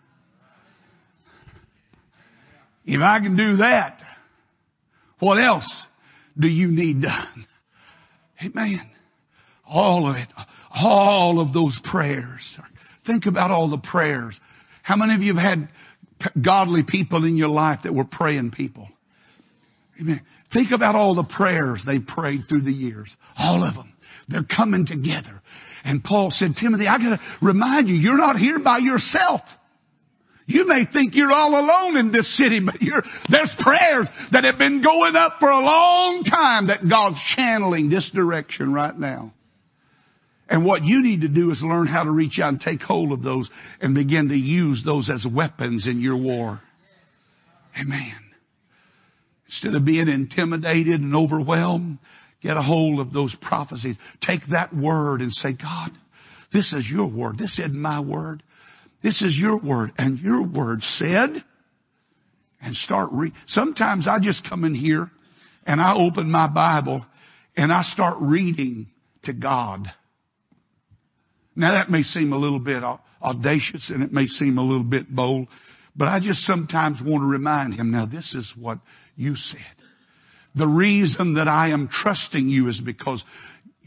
If 2.86 3.02
I 3.02 3.20
can 3.20 3.36
do 3.36 3.58
that, 3.58 4.04
what 5.20 5.40
else 5.40 5.86
do 6.38 6.48
you 6.48 6.72
need 6.72 7.02
done? 7.02 7.46
Amen. 8.44 8.90
All 9.68 10.08
of 10.08 10.16
it. 10.16 10.28
All 10.84 11.40
of 11.40 11.54
those 11.54 11.80
prayers. 11.80 12.58
Think 13.04 13.26
about 13.26 13.52
all 13.52 13.68
the 13.68 13.78
prayers. 13.78 14.40
How 14.84 14.96
many 14.96 15.16
of 15.16 15.24
you 15.24 15.34
have 15.34 15.44
had 15.44 15.70
godly 16.40 16.84
people 16.84 17.26
in 17.26 17.36
your 17.36 17.50
life 17.50 17.82
that 17.82 17.94
were 17.94 18.06
praying 18.06 18.52
people? 18.52 18.90
Amen. 20.00 20.22
Think 20.50 20.72
about 20.72 20.96
all 20.96 21.14
the 21.14 21.24
prayers 21.24 21.84
they 21.84 22.00
prayed 22.00 22.48
through 22.48 22.62
the 22.62 22.74
years. 22.74 23.16
All 23.38 23.64
of 23.64 23.76
them. 23.76 23.94
They're 24.28 24.44
coming 24.44 24.86
together. 24.86 25.42
And 25.84 26.04
Paul 26.04 26.32
said, 26.32 26.56
Timothy, 26.56 26.88
I 26.88 26.98
gotta 26.98 27.20
remind 27.42 27.90
you, 27.90 27.96
you're 27.96 28.18
not 28.18 28.38
here 28.38 28.60
by 28.60 28.78
yourself. 28.78 29.58
You 30.46 30.66
may 30.66 30.86
think 30.86 31.16
you're 31.16 31.32
all 31.32 31.60
alone 31.60 31.98
in 31.98 32.12
this 32.12 32.28
city, 32.30 32.60
but 32.62 32.78
there's 33.30 33.54
prayers 33.54 34.10
that 34.32 34.46
have 34.46 34.58
been 34.58 34.80
going 34.80 35.18
up 35.18 35.40
for 35.40 35.50
a 35.50 35.60
long 35.60 36.24
time 36.24 36.68
that 36.68 36.88
God's 36.88 37.22
channeling 37.22 37.90
this 37.90 38.10
direction 38.10 38.72
right 38.72 38.98
now. 38.98 39.34
And 40.50 40.64
what 40.64 40.86
you 40.86 41.02
need 41.04 41.22
to 41.22 41.28
do 41.28 41.52
is 41.52 41.62
learn 41.62 41.88
how 41.88 42.06
to 42.06 42.12
reach 42.12 42.40
out 42.40 42.50
and 42.50 42.62
take 42.62 42.82
hold 42.82 43.12
of 43.12 43.22
those 43.22 43.50
and 43.82 43.94
begin 43.94 44.30
to 44.30 44.38
use 44.38 44.84
those 44.84 45.10
as 45.10 45.28
weapons 45.28 45.86
in 45.88 46.00
your 46.00 46.16
war. 46.16 46.62
Amen. 47.78 48.27
Instead 49.48 49.76
of 49.76 49.86
being 49.86 50.08
intimidated 50.08 51.02
and 51.02 51.16
overwhelmed, 51.16 51.98
get 52.42 52.58
a 52.58 52.62
hold 52.62 53.00
of 53.00 53.14
those 53.14 53.36
prophecies. 53.36 53.98
Take 54.20 54.48
that 54.48 54.74
word 54.74 55.22
and 55.22 55.34
say, 55.34 55.54
God, 55.54 55.92
this 56.52 56.74
is 56.74 56.90
your 56.92 57.08
word. 57.08 57.38
This 57.38 57.60
isn't 57.60 57.76
my 57.76 58.00
word. 58.00 58.44
This 59.02 59.22
is 59.22 59.40
your 59.40 59.58
word. 59.58 59.94
And 59.98 60.20
your 60.20 60.44
word 60.44 60.84
said, 60.84 61.44
and 62.62 62.76
start 62.76 63.10
read. 63.12 63.34
Sometimes 63.46 64.08
I 64.08 64.20
just 64.20 64.44
come 64.44 64.64
in 64.64 64.74
here 64.74 65.12
and 65.66 65.80
I 65.80 65.96
open 65.96 66.30
my 66.30 66.48
Bible 66.48 67.06
and 67.56 67.72
I 67.72 67.82
start 67.82 68.18
reading 68.20 68.88
to 69.24 69.34
God. 69.34 69.94
Now 71.56 71.72
that 71.72 71.90
may 71.90 72.04
seem 72.04 72.34
a 72.34 72.38
little 72.38 72.60
bit 72.60 72.84
audacious 73.22 73.90
and 73.90 74.04
it 74.04 74.12
may 74.12 74.28
seem 74.28 74.58
a 74.58 74.64
little 74.64 74.84
bit 74.84 75.10
bold, 75.10 75.48
but 75.98 76.08
I 76.08 76.20
just 76.20 76.44
sometimes 76.44 77.02
want 77.02 77.24
to 77.24 77.28
remind 77.28 77.76
him, 77.76 77.92
now 77.92 78.06
this 78.06 78.36
is 78.36 78.56
what 78.56 78.80
you 79.16 79.36
said. 79.36 79.62
The 80.54 80.68
reason 80.68 81.34
that 81.34 81.48
I 81.48 81.70
am 81.70 81.88
trusting 81.88 82.48
you 82.48 82.68
is 82.68 82.80
because 82.80 83.26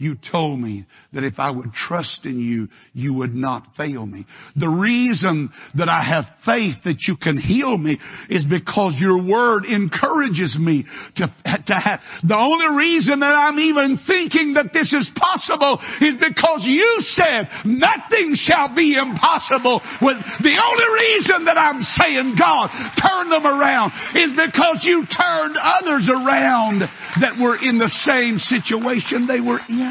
you 0.01 0.15
told 0.15 0.59
me 0.59 0.87
that 1.13 1.25
if 1.25 1.39
I 1.39 1.51
would 1.51 1.75
trust 1.75 2.25
in 2.25 2.41
you, 2.41 2.71
you 2.95 3.13
would 3.13 3.35
not 3.35 3.77
fail 3.77 4.07
me. 4.07 4.25
The 4.57 4.71
reason 4.71 5.53
that 5.75 5.91
I 5.91 6.01
have 6.01 6.27
faith 6.39 6.85
that 6.85 7.07
you 7.07 7.17
can 7.17 7.37
heal 7.37 7.77
me 7.77 7.99
is 8.31 8.47
because 8.47 8.99
your 8.99 9.19
word 9.19 9.67
encourages 9.67 10.59
me 10.59 10.87
to, 11.17 11.31
to 11.67 11.75
have, 11.75 12.03
the 12.25 12.35
only 12.35 12.79
reason 12.79 13.21
that 13.21 13.35
I'm 13.35 13.59
even 13.59 13.99
thinking 13.99 14.55
that 14.55 14.73
this 14.73 14.95
is 14.95 15.11
possible 15.11 15.83
is 16.01 16.15
because 16.15 16.67
you 16.67 17.03
said 17.03 17.51
nothing 17.67 18.33
shall 18.37 18.71
be 18.71 18.95
impossible 18.95 19.83
with, 20.01 20.17
the 20.39 20.59
only 20.65 21.03
reason 21.05 21.45
that 21.45 21.59
I'm 21.59 21.83
saying 21.83 22.37
God, 22.37 22.69
turn 22.97 23.29
them 23.29 23.45
around 23.45 23.93
is 24.15 24.31
because 24.31 24.83
you 24.83 25.05
turned 25.05 25.57
others 25.61 26.09
around 26.09 26.89
that 27.21 27.37
were 27.39 27.63
in 27.63 27.77
the 27.77 27.89
same 27.89 28.39
situation 28.39 29.27
they 29.27 29.43
were 29.43 29.61
in. 29.69 29.90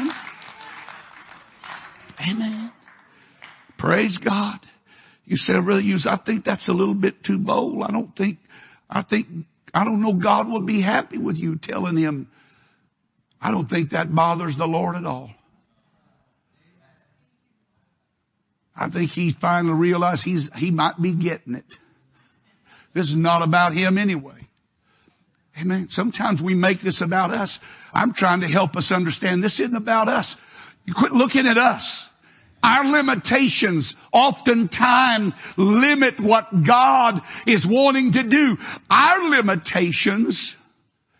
Amen. 2.28 2.72
Praise 3.76 4.18
God. 4.18 4.60
You 5.24 5.36
say, 5.36 5.58
really 5.58 5.84
use, 5.84 6.06
I 6.06 6.16
think 6.16 6.44
that's 6.44 6.68
a 6.68 6.72
little 6.72 6.94
bit 6.94 7.22
too 7.22 7.38
bold. 7.38 7.82
I 7.82 7.90
don't 7.90 8.14
think, 8.14 8.38
I 8.88 9.02
think, 9.02 9.28
I 9.72 9.84
don't 9.84 10.02
know 10.02 10.12
God 10.12 10.48
will 10.48 10.62
be 10.62 10.80
happy 10.80 11.18
with 11.18 11.38
you 11.38 11.56
telling 11.56 11.96
him. 11.96 12.28
I 13.40 13.50
don't 13.50 13.70
think 13.70 13.90
that 13.90 14.14
bothers 14.14 14.56
the 14.56 14.66
Lord 14.66 14.96
at 14.96 15.06
all. 15.06 15.30
I 18.76 18.88
think 18.88 19.12
he 19.12 19.30
finally 19.30 19.74
realized 19.74 20.24
he's, 20.24 20.54
he 20.56 20.70
might 20.70 21.00
be 21.00 21.12
getting 21.12 21.54
it. 21.54 21.78
This 22.92 23.10
is 23.10 23.16
not 23.16 23.42
about 23.42 23.72
him 23.72 23.98
anyway. 23.98 24.48
Amen. 25.60 25.88
Sometimes 25.88 26.40
we 26.40 26.54
make 26.54 26.80
this 26.80 27.00
about 27.00 27.30
us. 27.30 27.60
I'm 27.92 28.12
trying 28.12 28.40
to 28.40 28.48
help 28.48 28.76
us 28.76 28.92
understand 28.92 29.42
this 29.42 29.60
isn't 29.60 29.76
about 29.76 30.08
us. 30.08 30.36
You 30.84 30.94
quit 30.94 31.12
looking 31.12 31.46
at 31.46 31.58
us. 31.58 32.10
Our 32.62 32.84
limitations 32.90 33.96
oftentimes 34.12 35.34
limit 35.56 36.20
what 36.20 36.62
God 36.62 37.22
is 37.46 37.66
wanting 37.66 38.12
to 38.12 38.22
do. 38.22 38.58
Our 38.90 39.30
limitations 39.30 40.56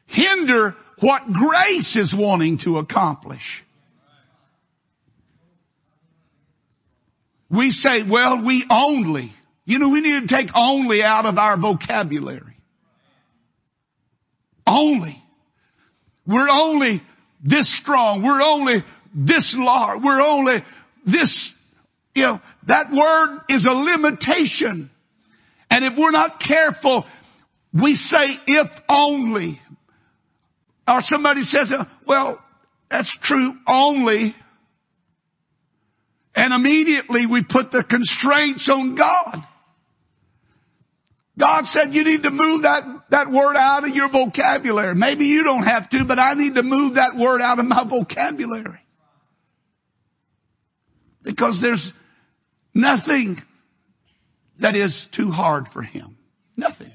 hinder 0.07 0.77
what 0.99 1.33
grace 1.33 1.97
is 1.97 2.15
wanting 2.15 2.59
to 2.59 2.77
accomplish. 2.77 3.65
We 7.49 7.71
say, 7.71 8.03
well, 8.03 8.43
we 8.43 8.65
only. 8.71 9.33
You 9.65 9.79
know, 9.79 9.89
we 9.89 10.01
need 10.01 10.29
to 10.29 10.35
take 10.35 10.51
only 10.55 11.03
out 11.03 11.27
of 11.27 11.39
our 11.39 11.57
vocabulary. 11.57 12.59
Only. 14.67 15.23
We're 16.31 16.49
only 16.49 17.03
this 17.43 17.69
strong. 17.69 18.23
We're 18.23 18.41
only 18.41 18.85
this 19.13 19.57
large. 19.57 20.01
We're 20.01 20.23
only 20.23 20.63
this, 21.05 21.53
you 22.15 22.23
know, 22.23 22.41
that 22.67 22.93
word 22.93 23.41
is 23.49 23.65
a 23.65 23.73
limitation. 23.73 24.91
And 25.71 25.85
if 25.85 25.97
we're 25.97 26.13
not 26.13 26.39
careful, 26.39 27.05
we 27.73 27.97
say 27.97 28.37
if 28.47 28.81
only. 28.89 29.61
Or 30.87 31.01
somebody 31.01 31.43
says, 31.43 31.73
well, 32.07 32.41
that's 32.89 33.11
true 33.11 33.57
only. 33.67 34.35
And 36.37 36.53
immediately 36.55 37.27
we 37.27 37.43
put 37.43 37.73
the 37.73 37.83
constraints 37.83 38.69
on 38.69 38.95
God. 38.95 39.45
God 41.37 41.67
said 41.67 41.93
you 41.93 42.05
need 42.05 42.23
to 42.23 42.31
move 42.31 42.63
that, 42.63 42.85
that 43.11 43.31
word 43.31 43.57
out 43.57 43.85
of 43.85 43.95
your 43.95 44.09
vocabulary. 44.09 44.95
Maybe 44.95 45.27
you 45.27 45.45
don't 45.45 45.65
have 45.65 45.89
to, 45.91 46.05
but 46.05 46.19
I 46.19 46.35
need 46.35 46.55
to 46.57 46.63
move 46.63 46.95
that 46.95 47.17
word 47.17 47.41
out 47.41 47.59
of 47.59 47.67
my 47.67 47.85
vocabulary. 47.85 48.81
Because 51.23 51.61
there's 51.61 51.93
nothing 52.75 53.43
that 54.59 54.75
is 54.75 55.05
too 55.07 55.31
hard 55.31 55.69
for 55.69 55.83
him. 55.83 56.17
Nothing. 56.57 56.93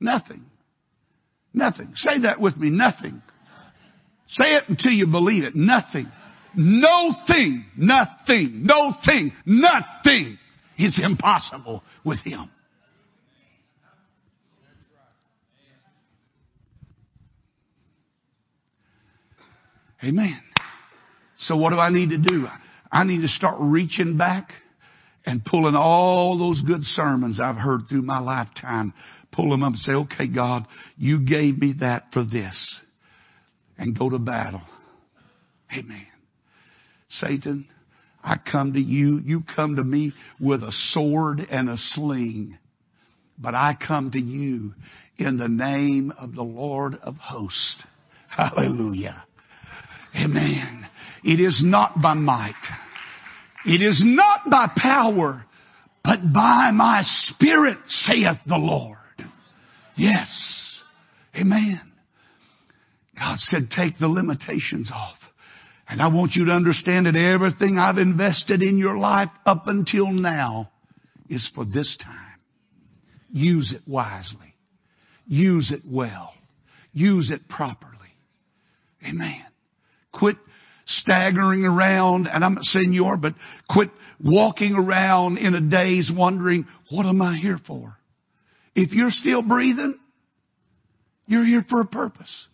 Nothing. 0.00 0.44
Nothing. 1.52 1.94
Say 1.94 2.18
that 2.18 2.40
with 2.40 2.56
me. 2.56 2.70
Nothing. 2.70 3.22
Say 4.26 4.56
it 4.56 4.68
until 4.68 4.92
you 4.92 5.06
believe 5.06 5.44
it. 5.44 5.54
Nothing. 5.54 6.10
No 6.56 7.12
thing, 7.12 7.64
nothing, 7.76 8.64
no 8.64 8.92
thing, 8.92 9.32
nothing 9.44 10.38
is 10.78 10.98
impossible 10.98 11.82
with 12.04 12.20
him. 12.20 12.50
Amen. 20.04 20.40
So 21.36 21.56
what 21.56 21.70
do 21.70 21.78
I 21.78 21.88
need 21.88 22.10
to 22.10 22.18
do? 22.18 22.48
I 22.92 23.04
need 23.04 23.22
to 23.22 23.28
start 23.28 23.56
reaching 23.58 24.16
back 24.16 24.56
and 25.26 25.44
pulling 25.44 25.74
all 25.74 26.36
those 26.36 26.60
good 26.60 26.86
sermons 26.86 27.40
I've 27.40 27.56
heard 27.56 27.88
through 27.88 28.02
my 28.02 28.18
lifetime, 28.18 28.92
pull 29.30 29.50
them 29.50 29.62
up 29.62 29.70
and 29.70 29.78
say, 29.78 29.94
okay, 29.94 30.26
God, 30.26 30.66
you 30.98 31.18
gave 31.18 31.58
me 31.58 31.72
that 31.72 32.12
for 32.12 32.22
this 32.22 32.82
and 33.78 33.98
go 33.98 34.10
to 34.10 34.18
battle. 34.18 34.62
Amen. 35.76 36.06
Satan, 37.08 37.66
I 38.22 38.36
come 38.36 38.74
to 38.74 38.80
you. 38.80 39.18
You 39.18 39.40
come 39.40 39.76
to 39.76 39.84
me 39.84 40.12
with 40.38 40.62
a 40.62 40.72
sword 40.72 41.46
and 41.50 41.68
a 41.68 41.76
sling, 41.76 42.58
but 43.38 43.54
I 43.54 43.74
come 43.74 44.10
to 44.12 44.20
you 44.20 44.74
in 45.16 45.38
the 45.38 45.48
name 45.48 46.12
of 46.18 46.34
the 46.34 46.44
Lord 46.44 46.96
of 46.96 47.16
hosts. 47.18 47.84
Hallelujah. 48.28 49.24
Amen. 50.16 50.86
It 51.24 51.40
is 51.40 51.64
not 51.64 52.00
by 52.00 52.14
might. 52.14 52.54
It 53.66 53.82
is 53.82 54.04
not 54.04 54.48
by 54.50 54.66
power, 54.66 55.46
but 56.02 56.32
by 56.32 56.70
my 56.70 57.00
spirit 57.00 57.90
saith 57.90 58.40
the 58.46 58.58
Lord. 58.58 58.98
Yes. 59.96 60.84
Amen. 61.36 61.80
God 63.18 63.40
said, 63.40 63.70
take 63.70 63.98
the 63.98 64.08
limitations 64.08 64.90
off. 64.90 65.32
And 65.88 66.00
I 66.00 66.08
want 66.08 66.36
you 66.36 66.46
to 66.46 66.52
understand 66.52 67.06
that 67.06 67.16
everything 67.16 67.78
I've 67.78 67.98
invested 67.98 68.62
in 68.62 68.78
your 68.78 68.96
life 68.96 69.30
up 69.44 69.68
until 69.68 70.10
now 70.12 70.70
is 71.28 71.48
for 71.48 71.64
this 71.64 71.96
time. 71.96 72.40
Use 73.32 73.72
it 73.72 73.82
wisely. 73.86 74.54
Use 75.26 75.72
it 75.72 75.82
well. 75.84 76.34
Use 76.92 77.30
it 77.30 77.48
properly. 77.48 77.94
Amen. 79.06 79.44
Quit 80.14 80.36
staggering 80.84 81.64
around, 81.64 82.28
and 82.28 82.44
I'm 82.44 82.54
not 82.54 82.64
saying 82.64 82.92
you 82.92 83.06
are, 83.06 83.16
but 83.16 83.34
quit 83.68 83.90
walking 84.22 84.76
around 84.76 85.38
in 85.38 85.54
a 85.54 85.60
daze 85.60 86.12
wondering, 86.12 86.68
what 86.88 87.04
am 87.04 87.20
I 87.20 87.34
here 87.34 87.58
for? 87.58 87.98
If 88.76 88.94
you're 88.94 89.10
still 89.10 89.42
breathing, 89.42 89.98
you're 91.26 91.44
here 91.44 91.62
for 91.62 91.80
a 91.80 91.84
purpose. 91.84 92.46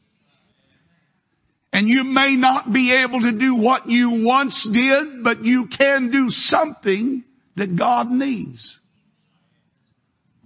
And 1.71 1.87
you 1.87 2.03
may 2.03 2.35
not 2.35 2.73
be 2.73 2.93
able 2.95 3.21
to 3.21 3.33
do 3.33 3.55
what 3.55 3.91
you 3.91 4.25
once 4.25 4.65
did, 4.65 5.23
but 5.23 5.45
you 5.45 5.67
can 5.67 6.11
do 6.11 6.31
something 6.31 7.25
that 7.57 7.77
God 7.77 8.11
needs. 8.11 8.81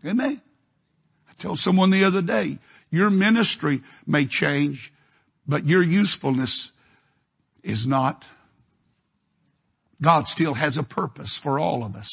Amen. 0.05 0.41
I 1.31 1.33
told 1.39 1.61
someone 1.61 1.91
the 1.91 2.05
other 2.05 2.23
day, 2.23 2.59
your 2.91 3.09
ministry 3.09 3.83
may 4.05 4.27
change, 4.27 4.93
but 5.47 5.65
your 5.65 5.83
usefulness 5.83 6.73
is 7.65 7.87
not. 7.87 8.25
God 10.01 10.27
still 10.27 10.55
has 10.55 10.79
a 10.79 10.83
purpose 10.83 11.37
for 11.37 11.59
all 11.59 11.85
of 11.85 11.97
us. 11.97 12.09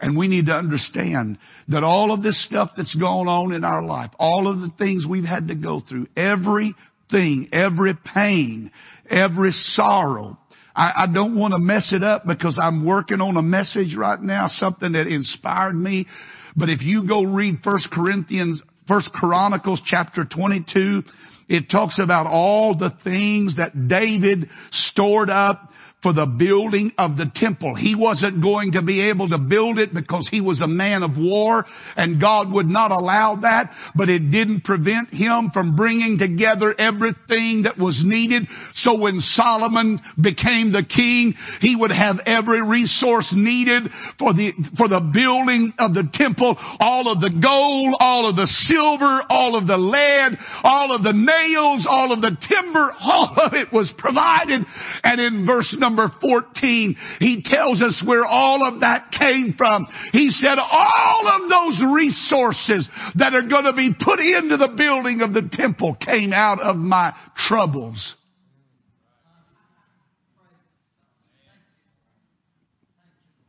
And 0.00 0.16
we 0.16 0.28
need 0.28 0.46
to 0.46 0.54
understand 0.54 1.38
that 1.68 1.82
all 1.82 2.12
of 2.12 2.22
this 2.22 2.38
stuff 2.38 2.76
that's 2.76 2.94
going 2.94 3.28
on 3.28 3.52
in 3.52 3.64
our 3.64 3.82
life, 3.82 4.10
all 4.18 4.46
of 4.46 4.60
the 4.60 4.68
things 4.68 5.06
we've 5.06 5.24
had 5.24 5.48
to 5.48 5.54
go 5.54 5.80
through, 5.80 6.08
everything, 6.16 7.48
every 7.52 7.94
pain, 7.94 8.70
every 9.08 9.52
sorrow, 9.52 10.38
I, 10.76 10.92
I 10.96 11.06
don't 11.06 11.34
want 11.34 11.54
to 11.54 11.58
mess 11.58 11.94
it 11.94 12.04
up 12.04 12.26
because 12.26 12.58
I'm 12.58 12.84
working 12.84 13.22
on 13.22 13.38
a 13.38 13.42
message 13.42 13.96
right 13.96 14.20
now, 14.20 14.46
something 14.46 14.92
that 14.92 15.06
inspired 15.06 15.74
me. 15.74 16.06
But 16.54 16.68
if 16.68 16.82
you 16.82 17.04
go 17.04 17.22
read 17.22 17.62
First 17.62 17.90
Corinthians, 17.90 18.62
First 18.84 19.12
Chronicles 19.12 19.80
chapter 19.80 20.24
22, 20.24 21.04
it 21.48 21.68
talks 21.68 21.98
about 21.98 22.26
all 22.26 22.74
the 22.74 22.90
things 22.90 23.56
that 23.56 23.88
David 23.88 24.50
stored 24.70 25.30
up 25.30 25.72
for 26.06 26.12
the 26.12 26.24
building 26.24 26.92
of 26.98 27.16
the 27.16 27.26
temple. 27.26 27.74
He 27.74 27.96
wasn't 27.96 28.40
going 28.40 28.70
to 28.72 28.82
be 28.82 29.00
able 29.00 29.28
to 29.30 29.38
build 29.38 29.80
it 29.80 29.92
because 29.92 30.28
he 30.28 30.40
was 30.40 30.60
a 30.60 30.68
man 30.68 31.02
of 31.02 31.18
war 31.18 31.66
and 31.96 32.20
God 32.20 32.52
would 32.52 32.68
not 32.68 32.92
allow 32.92 33.34
that, 33.34 33.74
but 33.96 34.08
it 34.08 34.30
didn't 34.30 34.60
prevent 34.60 35.12
him 35.12 35.50
from 35.50 35.74
bringing 35.74 36.16
together 36.16 36.72
everything 36.78 37.62
that 37.62 37.76
was 37.76 38.04
needed. 38.04 38.46
So 38.72 38.94
when 38.94 39.20
Solomon 39.20 40.00
became 40.20 40.70
the 40.70 40.84
king, 40.84 41.34
he 41.60 41.74
would 41.74 41.90
have 41.90 42.20
every 42.24 42.62
resource 42.62 43.32
needed 43.32 43.92
for 44.16 44.32
the, 44.32 44.52
for 44.76 44.86
the 44.86 45.00
building 45.00 45.74
of 45.76 45.92
the 45.92 46.04
temple, 46.04 46.56
all 46.78 47.10
of 47.10 47.20
the 47.20 47.30
gold, 47.30 47.96
all 47.98 48.28
of 48.28 48.36
the 48.36 48.46
silver, 48.46 49.22
all 49.28 49.56
of 49.56 49.66
the 49.66 49.76
lead, 49.76 50.38
all 50.62 50.94
of 50.94 51.02
the 51.02 51.12
nails, 51.12 51.84
all 51.84 52.12
of 52.12 52.22
the 52.22 52.36
timber, 52.36 52.94
all 53.04 53.40
of 53.40 53.54
it 53.54 53.72
was 53.72 53.90
provided. 53.90 54.66
And 55.02 55.20
in 55.20 55.44
verse 55.44 55.76
number 55.76 55.95
number 55.96 56.12
14, 56.12 56.96
he 57.20 57.42
tells 57.42 57.80
us 57.80 58.02
where 58.02 58.24
all 58.24 58.66
of 58.66 58.80
that 58.80 59.10
came 59.10 59.54
from. 59.54 59.86
He 60.12 60.30
said 60.30 60.58
all 60.58 61.28
of 61.28 61.48
those 61.48 61.82
resources 61.82 62.90
that 63.14 63.34
are 63.34 63.42
going 63.42 63.64
to 63.64 63.72
be 63.72 63.92
put 63.94 64.20
into 64.20 64.56
the 64.58 64.68
building 64.68 65.22
of 65.22 65.32
the 65.32 65.42
temple 65.42 65.94
came 65.94 66.32
out 66.32 66.60
of 66.60 66.76
my 66.76 67.14
troubles. 67.34 68.16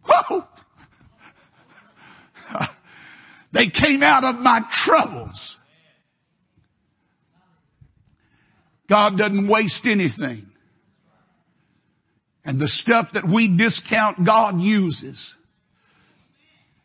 They 3.53 3.67
came 3.67 4.03
out 4.03 4.23
of 4.25 4.39
my 4.41 4.59
troubles. 4.69 5.57
God 8.87 9.17
doesn't 9.17 9.47
waste 9.47 9.87
anything. 9.87 10.46
And 12.47 12.61
the 12.61 12.69
stuff 12.69 13.11
that 13.11 13.25
we 13.25 13.49
discount, 13.49 14.23
God 14.23 14.61
uses. 14.61 15.35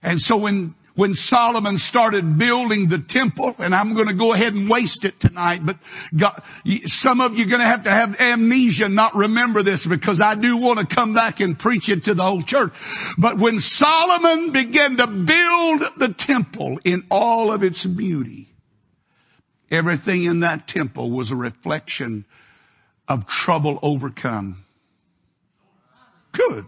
And 0.02 0.20
so 0.20 0.36
when, 0.36 0.74
when 0.96 1.14
Solomon 1.14 1.78
started 1.78 2.36
building 2.36 2.88
the 2.88 2.98
temple, 2.98 3.54
and 3.60 3.72
I'm 3.72 3.94
going 3.94 4.08
to 4.08 4.14
go 4.14 4.32
ahead 4.32 4.54
and 4.54 4.68
waste 4.68 5.04
it 5.04 5.20
tonight, 5.20 5.64
but 5.64 5.78
God, 6.16 6.42
some 6.86 7.20
of 7.20 7.38
you 7.38 7.46
are 7.46 7.48
going 7.48 7.60
to 7.60 7.66
have 7.66 7.84
to 7.84 7.90
have 7.90 8.20
amnesia, 8.20 8.88
not 8.88 9.14
remember 9.14 9.62
this, 9.62 9.86
because 9.86 10.20
I 10.20 10.34
do 10.34 10.56
want 10.56 10.80
to 10.80 10.96
come 10.96 11.14
back 11.14 11.38
and 11.38 11.56
preach 11.56 11.88
it 11.88 12.06
to 12.06 12.14
the 12.14 12.24
whole 12.24 12.42
church. 12.42 12.72
But 13.16 13.38
when 13.38 13.60
Solomon 13.60 14.50
began 14.50 14.96
to 14.96 15.06
build 15.06 15.82
the 15.96 16.12
temple 16.18 16.80
in 16.82 17.06
all 17.08 17.52
of 17.52 17.62
its 17.62 17.84
beauty, 17.84 18.52
everything 19.70 20.24
in 20.24 20.40
that 20.40 20.66
temple 20.66 21.12
was 21.12 21.30
a 21.30 21.36
reflection 21.36 22.24
of 23.06 23.28
trouble 23.28 23.78
overcome. 23.80 24.64
Good. 26.32 26.66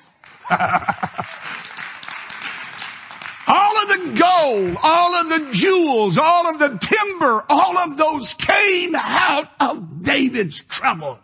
all 3.48 3.78
of 3.78 3.88
the 3.88 4.14
gold, 4.20 4.78
all 4.84 5.16
of 5.16 5.30
the 5.30 5.50
jewels, 5.52 6.18
all 6.18 6.48
of 6.48 6.60
the 6.60 6.78
timber, 6.78 7.44
all 7.50 7.78
of 7.78 7.98
those 7.98 8.34
came 8.36 8.94
out 8.96 9.50
of 9.60 10.04
David's 10.04 10.60
trouble. 10.60 11.20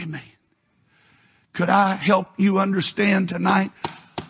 Amen. 0.00 0.22
Could 1.52 1.70
I 1.70 1.94
help 1.94 2.28
you 2.36 2.58
understand 2.58 3.28
tonight 3.28 3.72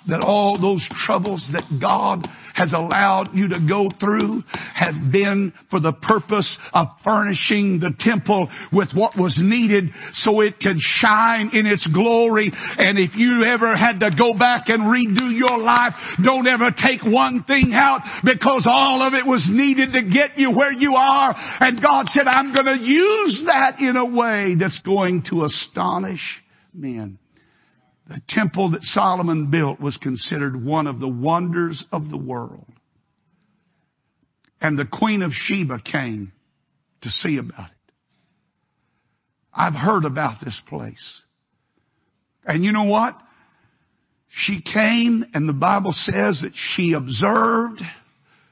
that 0.07 0.22
all 0.22 0.57
those 0.57 0.88
troubles 0.88 1.53
that 1.53 1.78
God 1.78 2.26
has 2.59 2.72
allowed 2.72 3.36
you 3.36 3.48
to 3.48 3.61
go 3.61 3.88
through 3.88 4.42
has 4.74 4.98
been 4.98 5.52
for 5.68 5.78
the 5.78 5.92
purpose 5.92 6.59
of 6.74 6.90
furnishing 7.02 7.78
the 7.78 7.92
temple 7.92 8.50
with 8.72 8.94
what 8.94 9.16
was 9.16 9.38
needed 9.38 9.94
so 10.12 10.40
it 10.40 10.59
can 10.59 10.76
shine 10.76 11.50
in 11.52 11.66
its 11.66 11.86
glory. 11.86 12.50
And 12.76 12.98
if 12.98 13.16
you 13.16 13.44
ever 13.44 13.76
had 13.76 14.00
to 14.00 14.11
go 14.11 14.34
back 14.34 14.68
and 14.70 14.82
redo 14.82 15.30
your 15.30 15.56
life, 15.56 16.16
don't 16.20 16.48
ever 16.48 16.72
take 16.72 17.04
one 17.04 17.44
thing 17.44 17.72
out 17.74 18.02
because 18.24 18.66
all 18.66 19.02
of 19.02 19.14
it 19.14 19.24
was 19.24 19.48
needed 19.48 19.92
to 19.92 20.02
get 20.02 20.36
you 20.36 20.50
where 20.50 20.72
you 20.72 20.96
are. 20.96 21.36
And 21.61 21.80
God 21.80 22.09
said, 22.09 22.26
I'm 22.26 22.52
going 22.52 22.66
to 22.66 22.78
use 22.78 23.44
that 23.44 23.80
in 23.80 23.96
a 23.96 24.04
way 24.04 24.54
that's 24.54 24.80
going 24.80 25.22
to 25.22 25.44
astonish 25.44 26.42
men. 26.74 27.18
The 28.09 28.20
temple 28.20 28.70
that 28.70 28.84
Solomon 28.84 29.46
built 29.46 29.80
was 29.80 29.98
considered 29.98 30.64
one 30.64 30.86
of 30.86 30.98
the 30.98 31.09
wonders 31.09 31.86
of 31.92 32.11
the 32.11 32.16
world. 32.16 32.66
And 34.61 34.78
the 34.78 34.86
Queen 34.86 35.22
of 35.22 35.34
Sheba 35.34 35.78
came 35.78 36.32
to 37.02 37.11
see 37.11 37.36
about 37.36 37.66
it. 37.66 37.92
I've 39.52 39.74
heard 39.74 40.04
about 40.04 40.40
this 40.40 40.59
place. 40.59 41.22
And 42.46 42.64
you 42.64 42.72
know 42.72 42.84
what? 42.84 43.20
She 44.28 44.61
came 44.61 45.26
and 45.34 45.48
the 45.48 45.52
Bible 45.54 45.92
says 45.92 46.40
that 46.40 46.56
she 46.56 46.94
observed 46.94 47.84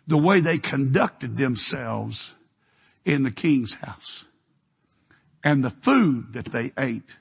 the 0.06 0.18
way 0.18 0.40
they 0.40 0.58
conducted 0.58 1.36
themselves 1.38 2.34
in 3.04 3.22
the 3.22 3.30
king's 3.30 3.74
house 3.74 4.24
and 5.42 5.64
the 5.64 5.70
food 5.70 6.34
that 6.34 6.46
they 6.46 6.72
ate 6.78 7.16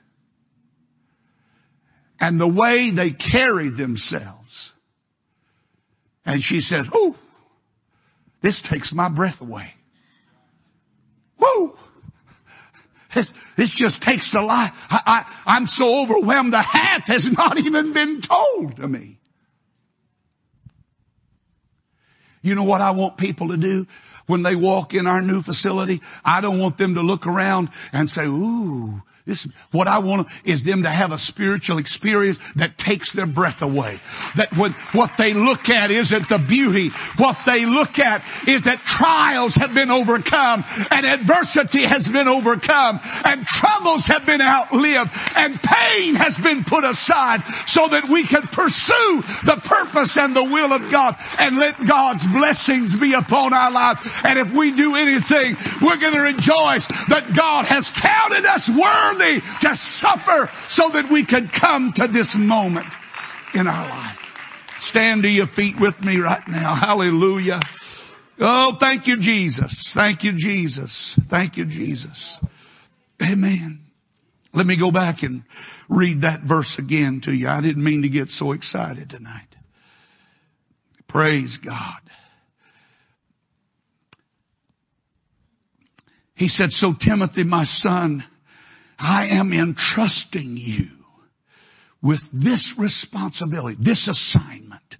and 2.20 2.40
the 2.40 2.48
way 2.48 2.90
they 2.90 3.10
carried 3.10 3.76
themselves. 3.76 4.72
And 6.24 6.42
she 6.42 6.60
said, 6.60 6.90
"Whoo, 6.90 7.16
this 8.40 8.62
takes 8.62 8.94
my 8.94 9.08
breath 9.08 9.40
away. 9.40 9.74
Whoo, 11.38 11.76
this, 13.16 13.32
this 13.56 13.70
just 13.70 14.02
takes 14.02 14.30
the 14.30 14.42
life. 14.42 14.72
I, 14.90 15.00
I, 15.06 15.54
I'm 15.56 15.66
so 15.66 16.02
overwhelmed 16.02 16.52
the 16.52 16.62
half 16.62 17.06
has 17.06 17.30
not 17.30 17.58
even 17.58 17.92
been 17.92 18.20
told 18.20 18.76
to 18.76 18.86
me. 18.86 19.18
You 22.42 22.54
know 22.54 22.64
what 22.64 22.80
I 22.80 22.92
want 22.92 23.16
people 23.16 23.48
to 23.48 23.56
do 23.56 23.86
when 24.26 24.42
they 24.42 24.54
walk 24.54 24.94
in 24.94 25.06
our 25.06 25.20
new 25.22 25.42
facility? 25.42 26.00
I 26.24 26.40
don't 26.40 26.60
want 26.60 26.78
them 26.78 26.94
to 26.94 27.00
look 27.00 27.26
around 27.26 27.70
and 27.92 28.08
say, 28.08 28.26
ooh, 28.26 29.02
this, 29.26 29.48
what 29.72 29.88
I 29.88 29.98
want 29.98 30.28
is 30.44 30.62
them 30.62 30.84
to 30.84 30.88
have 30.88 31.10
a 31.10 31.18
spiritual 31.18 31.78
experience 31.78 32.38
that 32.54 32.78
takes 32.78 33.12
their 33.12 33.26
breath 33.26 33.60
away. 33.60 33.98
That 34.36 34.56
when, 34.56 34.70
what 34.92 35.16
they 35.16 35.34
look 35.34 35.68
at 35.68 35.90
isn't 35.90 36.28
the 36.28 36.38
beauty. 36.38 36.90
What 37.16 37.36
they 37.44 37.66
look 37.66 37.98
at 37.98 38.22
is 38.46 38.62
that 38.62 38.78
trials 38.80 39.56
have 39.56 39.74
been 39.74 39.90
overcome 39.90 40.64
and 40.92 41.04
adversity 41.04 41.82
has 41.82 42.08
been 42.08 42.28
overcome 42.28 43.00
and 43.24 43.44
troubles 43.44 44.06
have 44.06 44.24
been 44.26 44.40
outlived 44.40 45.10
and 45.34 45.60
pain 45.60 46.14
has 46.14 46.38
been 46.38 46.62
put 46.62 46.84
aside 46.84 47.42
so 47.66 47.88
that 47.88 48.08
we 48.08 48.22
can 48.22 48.42
pursue 48.42 49.22
the 49.44 49.60
purpose 49.64 50.16
and 50.16 50.36
the 50.36 50.44
will 50.44 50.72
of 50.72 50.88
God 50.92 51.16
and 51.40 51.58
let 51.58 51.84
God's 51.84 52.24
blessings 52.28 52.94
be 52.94 53.12
upon 53.12 53.52
our 53.52 53.72
lives. 53.72 54.02
And 54.22 54.38
if 54.38 54.52
we 54.52 54.70
do 54.70 54.94
anything, 54.94 55.56
we're 55.82 55.98
going 55.98 56.14
to 56.14 56.20
rejoice 56.20 56.86
that 57.08 57.34
God 57.34 57.64
has 57.66 57.90
counted 57.90 58.44
us 58.44 58.68
worthy 58.68 59.15
worthy 59.16 59.40
to 59.60 59.76
suffer 59.76 60.50
so 60.68 60.88
that 60.90 61.10
we 61.10 61.24
could 61.24 61.52
come 61.52 61.92
to 61.94 62.08
this 62.08 62.34
moment 62.34 62.86
in 63.54 63.66
our 63.66 63.88
life. 63.88 64.22
Stand 64.80 65.22
to 65.22 65.30
your 65.30 65.46
feet 65.46 65.80
with 65.80 66.02
me 66.04 66.18
right 66.18 66.46
now. 66.48 66.74
Hallelujah. 66.74 67.60
Oh, 68.38 68.76
thank 68.78 69.06
you, 69.06 69.16
Jesus. 69.16 69.94
Thank 69.94 70.24
you, 70.24 70.32
Jesus. 70.32 71.18
Thank 71.28 71.56
you, 71.56 71.64
Jesus. 71.64 72.40
Amen. 73.22 73.80
Let 74.52 74.66
me 74.66 74.76
go 74.76 74.90
back 74.90 75.22
and 75.22 75.44
read 75.88 76.22
that 76.22 76.42
verse 76.42 76.78
again 76.78 77.20
to 77.22 77.34
you. 77.34 77.48
I 77.48 77.60
didn't 77.60 77.82
mean 77.82 78.02
to 78.02 78.08
get 78.08 78.30
so 78.30 78.52
excited 78.52 79.10
tonight. 79.10 79.56
Praise 81.06 81.56
God. 81.56 82.00
He 86.34 86.48
said, 86.48 86.72
so 86.72 86.92
Timothy, 86.92 87.44
my 87.44 87.64
son, 87.64 88.22
I 88.98 89.26
am 89.26 89.52
entrusting 89.52 90.56
you 90.56 90.88
with 92.00 92.28
this 92.32 92.78
responsibility, 92.78 93.76
this 93.80 94.08
assignment 94.08 94.98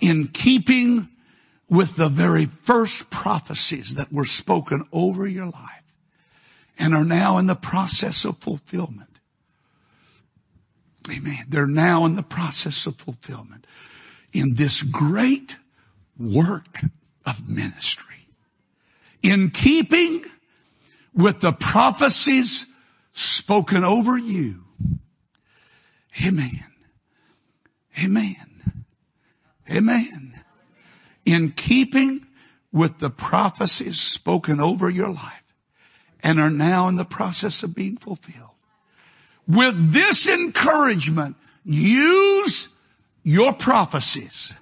in 0.00 0.28
keeping 0.28 1.08
with 1.68 1.96
the 1.96 2.08
very 2.08 2.46
first 2.46 3.10
prophecies 3.10 3.94
that 3.96 4.12
were 4.12 4.24
spoken 4.24 4.84
over 4.92 5.26
your 5.26 5.46
life 5.46 5.82
and 6.78 6.94
are 6.94 7.04
now 7.04 7.38
in 7.38 7.46
the 7.46 7.56
process 7.56 8.24
of 8.24 8.38
fulfillment. 8.38 9.18
Amen. 11.10 11.44
They're 11.48 11.66
now 11.66 12.04
in 12.04 12.16
the 12.16 12.22
process 12.22 12.86
of 12.86 12.96
fulfillment 12.96 13.66
in 14.32 14.54
this 14.54 14.82
great 14.82 15.56
work 16.18 16.80
of 17.24 17.48
ministry. 17.48 18.28
In 19.22 19.50
keeping 19.50 20.24
with 21.16 21.40
the 21.40 21.52
prophecies 21.52 22.66
spoken 23.12 23.82
over 23.82 24.16
you. 24.18 24.62
Amen. 26.24 26.64
Amen. 27.98 28.84
Amen. 29.70 30.40
In 31.24 31.50
keeping 31.50 32.26
with 32.70 32.98
the 32.98 33.10
prophecies 33.10 34.00
spoken 34.00 34.60
over 34.60 34.90
your 34.90 35.10
life 35.10 35.42
and 36.20 36.38
are 36.38 36.50
now 36.50 36.88
in 36.88 36.96
the 36.96 37.04
process 37.04 37.62
of 37.62 37.74
being 37.74 37.96
fulfilled. 37.96 38.50
With 39.48 39.92
this 39.92 40.28
encouragement, 40.28 41.36
use 41.64 42.68
your 43.22 43.52
prophecies 43.52 44.52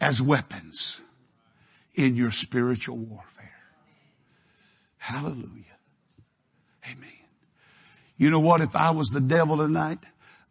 as 0.00 0.20
weapons 0.20 1.00
in 1.94 2.16
your 2.16 2.30
spiritual 2.30 2.96
warfare. 2.96 3.33
Hallelujah. 5.04 5.76
Amen. 6.90 7.10
You 8.16 8.30
know 8.30 8.40
what? 8.40 8.62
If 8.62 8.74
I 8.74 8.90
was 8.90 9.08
the 9.08 9.20
devil 9.20 9.58
tonight, 9.58 9.98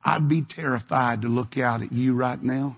I'd 0.05 0.29
be 0.29 0.43
terrified 0.43 1.23
to 1.23 1.27
look 1.27 1.57
out 1.57 1.81
at 1.81 1.91
you 1.91 2.13
right 2.13 2.39
now 2.39 2.77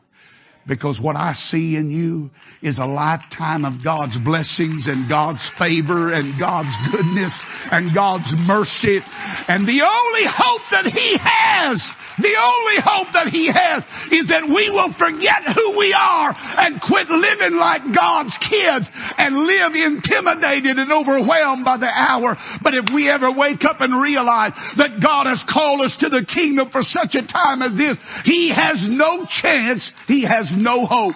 because 0.67 0.99
what 0.99 1.15
I 1.15 1.33
see 1.33 1.75
in 1.75 1.91
you 1.91 2.31
is 2.61 2.79
a 2.79 2.85
lifetime 2.85 3.65
of 3.65 3.83
God's 3.83 4.17
blessings 4.17 4.87
and 4.87 5.07
God's 5.07 5.47
favor 5.47 6.11
and 6.11 6.37
God's 6.39 6.75
goodness 6.91 7.43
and 7.71 7.93
God's 7.93 8.35
mercy. 8.35 9.03
And 9.47 9.67
the 9.67 9.81
only 9.81 10.25
hope 10.25 10.61
that 10.71 10.85
He 10.85 11.17
has, 11.21 11.93
the 12.17 12.35
only 12.35 12.81
hope 12.81 13.13
that 13.13 13.27
He 13.27 13.47
has 13.47 13.83
is 14.11 14.27
that 14.27 14.47
we 14.47 14.71
will 14.71 14.91
forget 14.93 15.43
who 15.43 15.77
we 15.77 15.93
are 15.93 16.35
and 16.57 16.81
quit 16.81 17.09
living 17.09 17.57
like 17.57 17.93
God's 17.93 18.35
kids 18.37 18.89
and 19.19 19.35
live 19.35 19.75
intimidated 19.75 20.79
and 20.79 20.91
overwhelmed 20.91 21.65
by 21.65 21.77
the 21.77 21.89
hour. 21.89 22.37
But 22.63 22.73
if 22.73 22.89
we 22.89 23.07
ever 23.09 23.31
wake 23.31 23.65
up 23.65 23.81
and 23.81 24.01
realize 24.01 24.53
that 24.77 24.99
God 24.99 25.27
has 25.27 25.43
called 25.43 25.81
us 25.81 25.97
to 25.97 26.09
the 26.09 26.25
kingdom 26.25 26.69
for 26.69 26.81
such 26.81 27.13
a 27.13 27.21
time 27.21 27.61
as 27.61 27.75
this, 27.75 27.99
He 28.23 28.49
has 28.49 28.89
no 28.89 29.25
chance. 29.25 29.93
He 30.07 30.21
has 30.21 30.54
no 30.57 30.85
hope. 30.85 31.15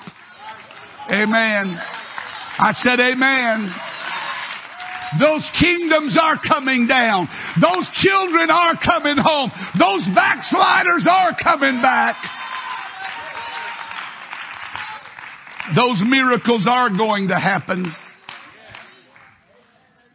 Amen. 1.12 1.82
I 2.60 2.72
said 2.74 3.00
amen. 3.00 3.74
Those 5.18 5.50
kingdoms 5.50 6.18
are 6.18 6.38
coming 6.38 6.86
down. 6.86 7.30
Those 7.60 7.90
children 7.90 8.52
are 8.52 8.76
coming 8.76 9.18
home. 9.18 9.52
Those 9.76 10.08
backsliders 10.08 11.08
are 11.08 11.34
coming 11.34 11.82
back. 11.82 12.16
Those 15.74 16.04
miracles 16.04 16.68
are 16.68 16.90
going 16.90 17.30
to 17.30 17.40
happen. 17.40 17.92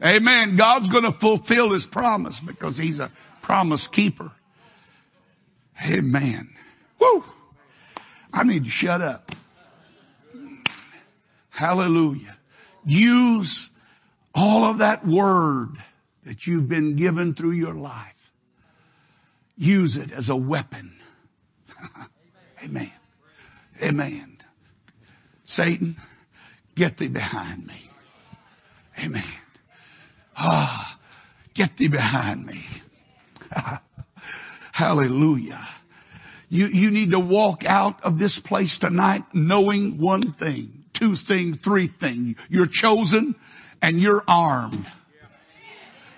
Amen. 0.05 0.57
God's 0.57 0.91
going 0.91 1.05
to 1.05 1.13
fulfill 1.13 1.73
his 1.73 1.87
promise 1.87 2.41
because 2.41 2.77
he's 2.77 3.01
a 3.01 3.11
promise 3.43 3.87
keeper. 3.87 4.31
Amen. 5.85 6.51
Woo. 7.01 7.25
I 8.35 8.43
need 8.43 8.65
to 8.65 8.71
shut 8.71 9.01
up. 9.01 9.31
Hallelujah. 11.51 12.37
Use 12.85 13.71
all 14.35 14.65
of 14.65 14.79
that 14.79 15.07
word 15.07 15.77
that 16.25 16.45
you've 16.45 16.69
been 16.69 16.97
given 16.97 17.35
through 17.35 17.53
your 17.53 17.75
life. 17.75 18.33
Use 19.57 19.97
it 19.97 20.11
as 20.11 20.31
a 20.31 20.37
weapon. 20.37 20.97
Amen. 22.65 22.93
Amen. 23.81 24.39
Satan, 25.45 25.97
get 26.75 26.97
thee 26.97 27.07
behind 27.07 27.65
me. 27.65 27.89
Amen. 28.99 29.23
Ah, 30.37 30.99
get 31.55 31.77
thee 31.77 31.87
behind 31.87 32.45
me. 32.45 32.67
Hallelujah. 34.73 35.69
You, 36.55 36.69
you 36.69 36.93
need 36.93 37.11
to 37.11 37.19
walk 37.19 37.65
out 37.65 38.05
of 38.05 38.17
this 38.17 38.39
place 38.39 38.79
tonight 38.79 39.25
knowing 39.33 39.99
one 39.99 40.23
thing, 40.35 40.85
two 40.93 41.17
things, 41.17 41.57
three 41.57 41.89
things. 41.89 42.37
You're 42.49 42.69
chosen 42.69 43.35
and 43.83 44.01
you're 44.01 44.23
armed. 44.29 44.87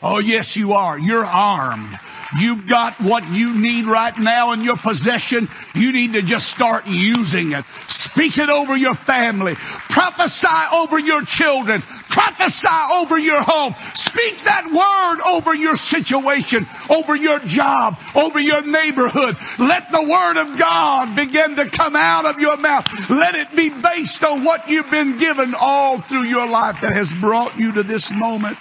Oh 0.03 0.18
yes, 0.18 0.55
you 0.55 0.74
are. 0.74 0.99
You're 0.99 1.24
armed. 1.24 1.99
You've 2.39 2.66
got 2.66 3.01
what 3.01 3.26
you 3.32 3.59
need 3.59 3.87
right 3.87 4.16
now 4.18 4.53
in 4.53 4.61
your 4.61 4.76
possession. 4.76 5.49
You 5.74 5.93
need 5.93 6.12
to 6.12 6.22
just 6.22 6.51
start 6.51 6.87
using 6.87 7.53
it. 7.53 7.64
Speak 7.89 8.37
it 8.37 8.51
over 8.51 8.76
your 8.76 8.95
family. 8.95 9.55
Prophesy 9.55 10.47
over 10.74 10.99
your 10.99 11.22
children. 11.22 11.82
Prophesy 12.17 12.67
over 12.93 13.19
your 13.19 13.43
home. 13.43 13.75
Speak 13.93 14.43
that 14.45 14.64
word 14.73 15.23
over 15.29 15.55
your 15.55 15.77
situation, 15.77 16.67
over 16.89 17.14
your 17.14 17.41
job, 17.41 18.01
over 18.14 18.41
your 18.41 18.67
neighborhood. 18.67 19.37
Let 19.59 19.93
the 19.93 20.01
word 20.01 20.41
of 20.41 20.59
God 20.59 21.14
begin 21.14 21.57
to 21.57 21.69
come 21.69 21.95
out 21.95 22.25
of 22.25 22.41
your 22.41 22.57
mouth. 22.57 23.11
Let 23.11 23.35
it 23.35 23.55
be 23.55 23.69
based 23.69 24.25
on 24.25 24.45
what 24.45 24.67
you've 24.67 24.91
been 24.91 25.19
given 25.19 25.55
all 25.55 26.01
through 26.01 26.25
your 26.25 26.49
life 26.49 26.81
that 26.81 26.95
has 26.95 27.12
brought 27.12 27.59
you 27.59 27.73
to 27.73 27.83
this 27.83 28.11
moment. 28.11 28.57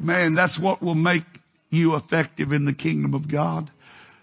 Man, 0.00 0.32
that's 0.32 0.58
what 0.58 0.80
will 0.80 0.94
make 0.94 1.24
you 1.68 1.94
effective 1.94 2.52
in 2.52 2.64
the 2.64 2.72
kingdom 2.72 3.12
of 3.12 3.28
God. 3.28 3.70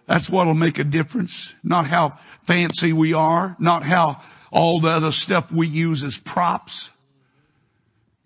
That's 0.07 0.27
what 0.27 0.47
will 0.47 0.55
make 0.55 0.79
a 0.79 0.83
difference. 0.83 1.53
Not 1.63 1.85
how 1.85 2.17
fancy 2.41 2.93
we 2.93 3.13
are, 3.13 3.55
not 3.59 3.83
how 3.83 4.23
all 4.51 4.79
the 4.79 4.89
other 4.89 5.11
stuff 5.11 5.51
we 5.51 5.67
use 5.67 6.03
as 6.03 6.17
props. 6.17 6.89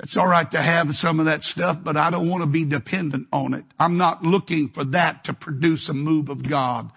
It's 0.01 0.17
alright 0.17 0.51
to 0.51 0.61
have 0.61 0.95
some 0.95 1.19
of 1.19 1.27
that 1.27 1.43
stuff, 1.43 1.79
but 1.81 1.95
I 1.95 2.09
don't 2.09 2.29
want 2.29 2.41
to 2.41 2.47
be 2.47 2.65
dependent 2.65 3.27
on 3.31 3.53
it. 3.53 3.63
I'm 3.79 3.97
not 3.97 4.23
looking 4.23 4.69
for 4.69 4.83
that 4.85 5.25
to 5.25 5.33
produce 5.33 5.87
a 5.89 5.93
move 5.93 6.29
of 6.29 6.47
God. 6.47 6.91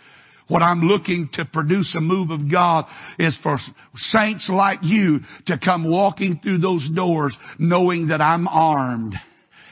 What 0.49 0.63
I'm 0.63 0.83
looking 0.83 1.29
to 1.31 1.45
produce 1.45 1.95
a 1.97 2.01
move 2.01 2.31
of 2.31 2.49
God 2.49 2.87
is 3.19 3.37
for 3.37 3.59
saints 3.97 4.49
like 4.49 4.85
you 4.85 5.23
to 5.47 5.59
come 5.59 5.85
walking 5.85 6.39
through 6.39 6.59
those 6.59 6.89
doors 6.89 7.39
knowing 7.59 8.09
that 8.09 8.21
I'm 8.21 8.47
armed 8.47 9.19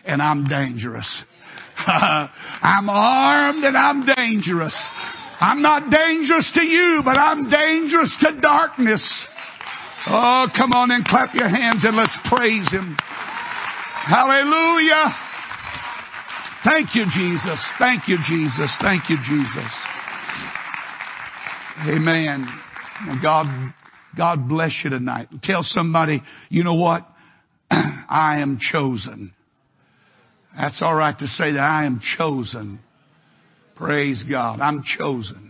and 0.05 0.21
I'm 0.21 0.45
dangerous. 0.45 1.25
I'm 1.87 2.89
armed 2.89 3.65
and 3.65 3.77
I'm 3.77 4.05
dangerous. 4.05 4.89
I'm 5.41 5.63
not 5.63 5.91
dangerous 5.91 6.53
to 6.53 6.65
you, 6.65 7.03
but 7.05 7.19
I'm 7.19 7.49
dangerous 7.49 8.17
to 8.19 8.33
darkness. 8.33 9.29
Oh, 10.07 10.51
come 10.53 10.73
on 10.73 10.91
and 10.91 11.05
clap 11.05 11.35
your 11.35 11.49
hands 11.49 11.85
and 11.85 11.97
let's 11.97 12.17
praise 12.17 12.71
Him. 12.71 12.97
Hallelujah. 12.99 15.15
Thank 16.63 16.95
you, 16.95 17.07
Jesus. 17.07 17.63
Thank 17.79 18.09
you, 18.09 18.19
Jesus. 18.19 18.77
Thank 18.77 19.09
you, 19.09 19.19
Jesus. 19.19 19.83
Amen. 21.87 22.49
God, 23.23 23.73
God 24.15 24.49
bless 24.49 24.85
you 24.85 24.91
tonight. 24.91 25.29
Tell 25.43 25.63
somebody, 25.63 26.23
you 26.49 26.65
know 26.65 26.75
what? 26.75 27.11
I 27.71 28.39
am 28.39 28.59
chosen. 28.59 29.33
That's 30.57 30.83
alright 30.83 31.19
to 31.19 31.29
say 31.29 31.53
that 31.53 31.63
I 31.63 31.85
am 31.85 31.99
chosen. 31.99 32.79
Praise 33.75 34.23
God. 34.23 34.61
I'm 34.61 34.83
chosen. 34.83 35.44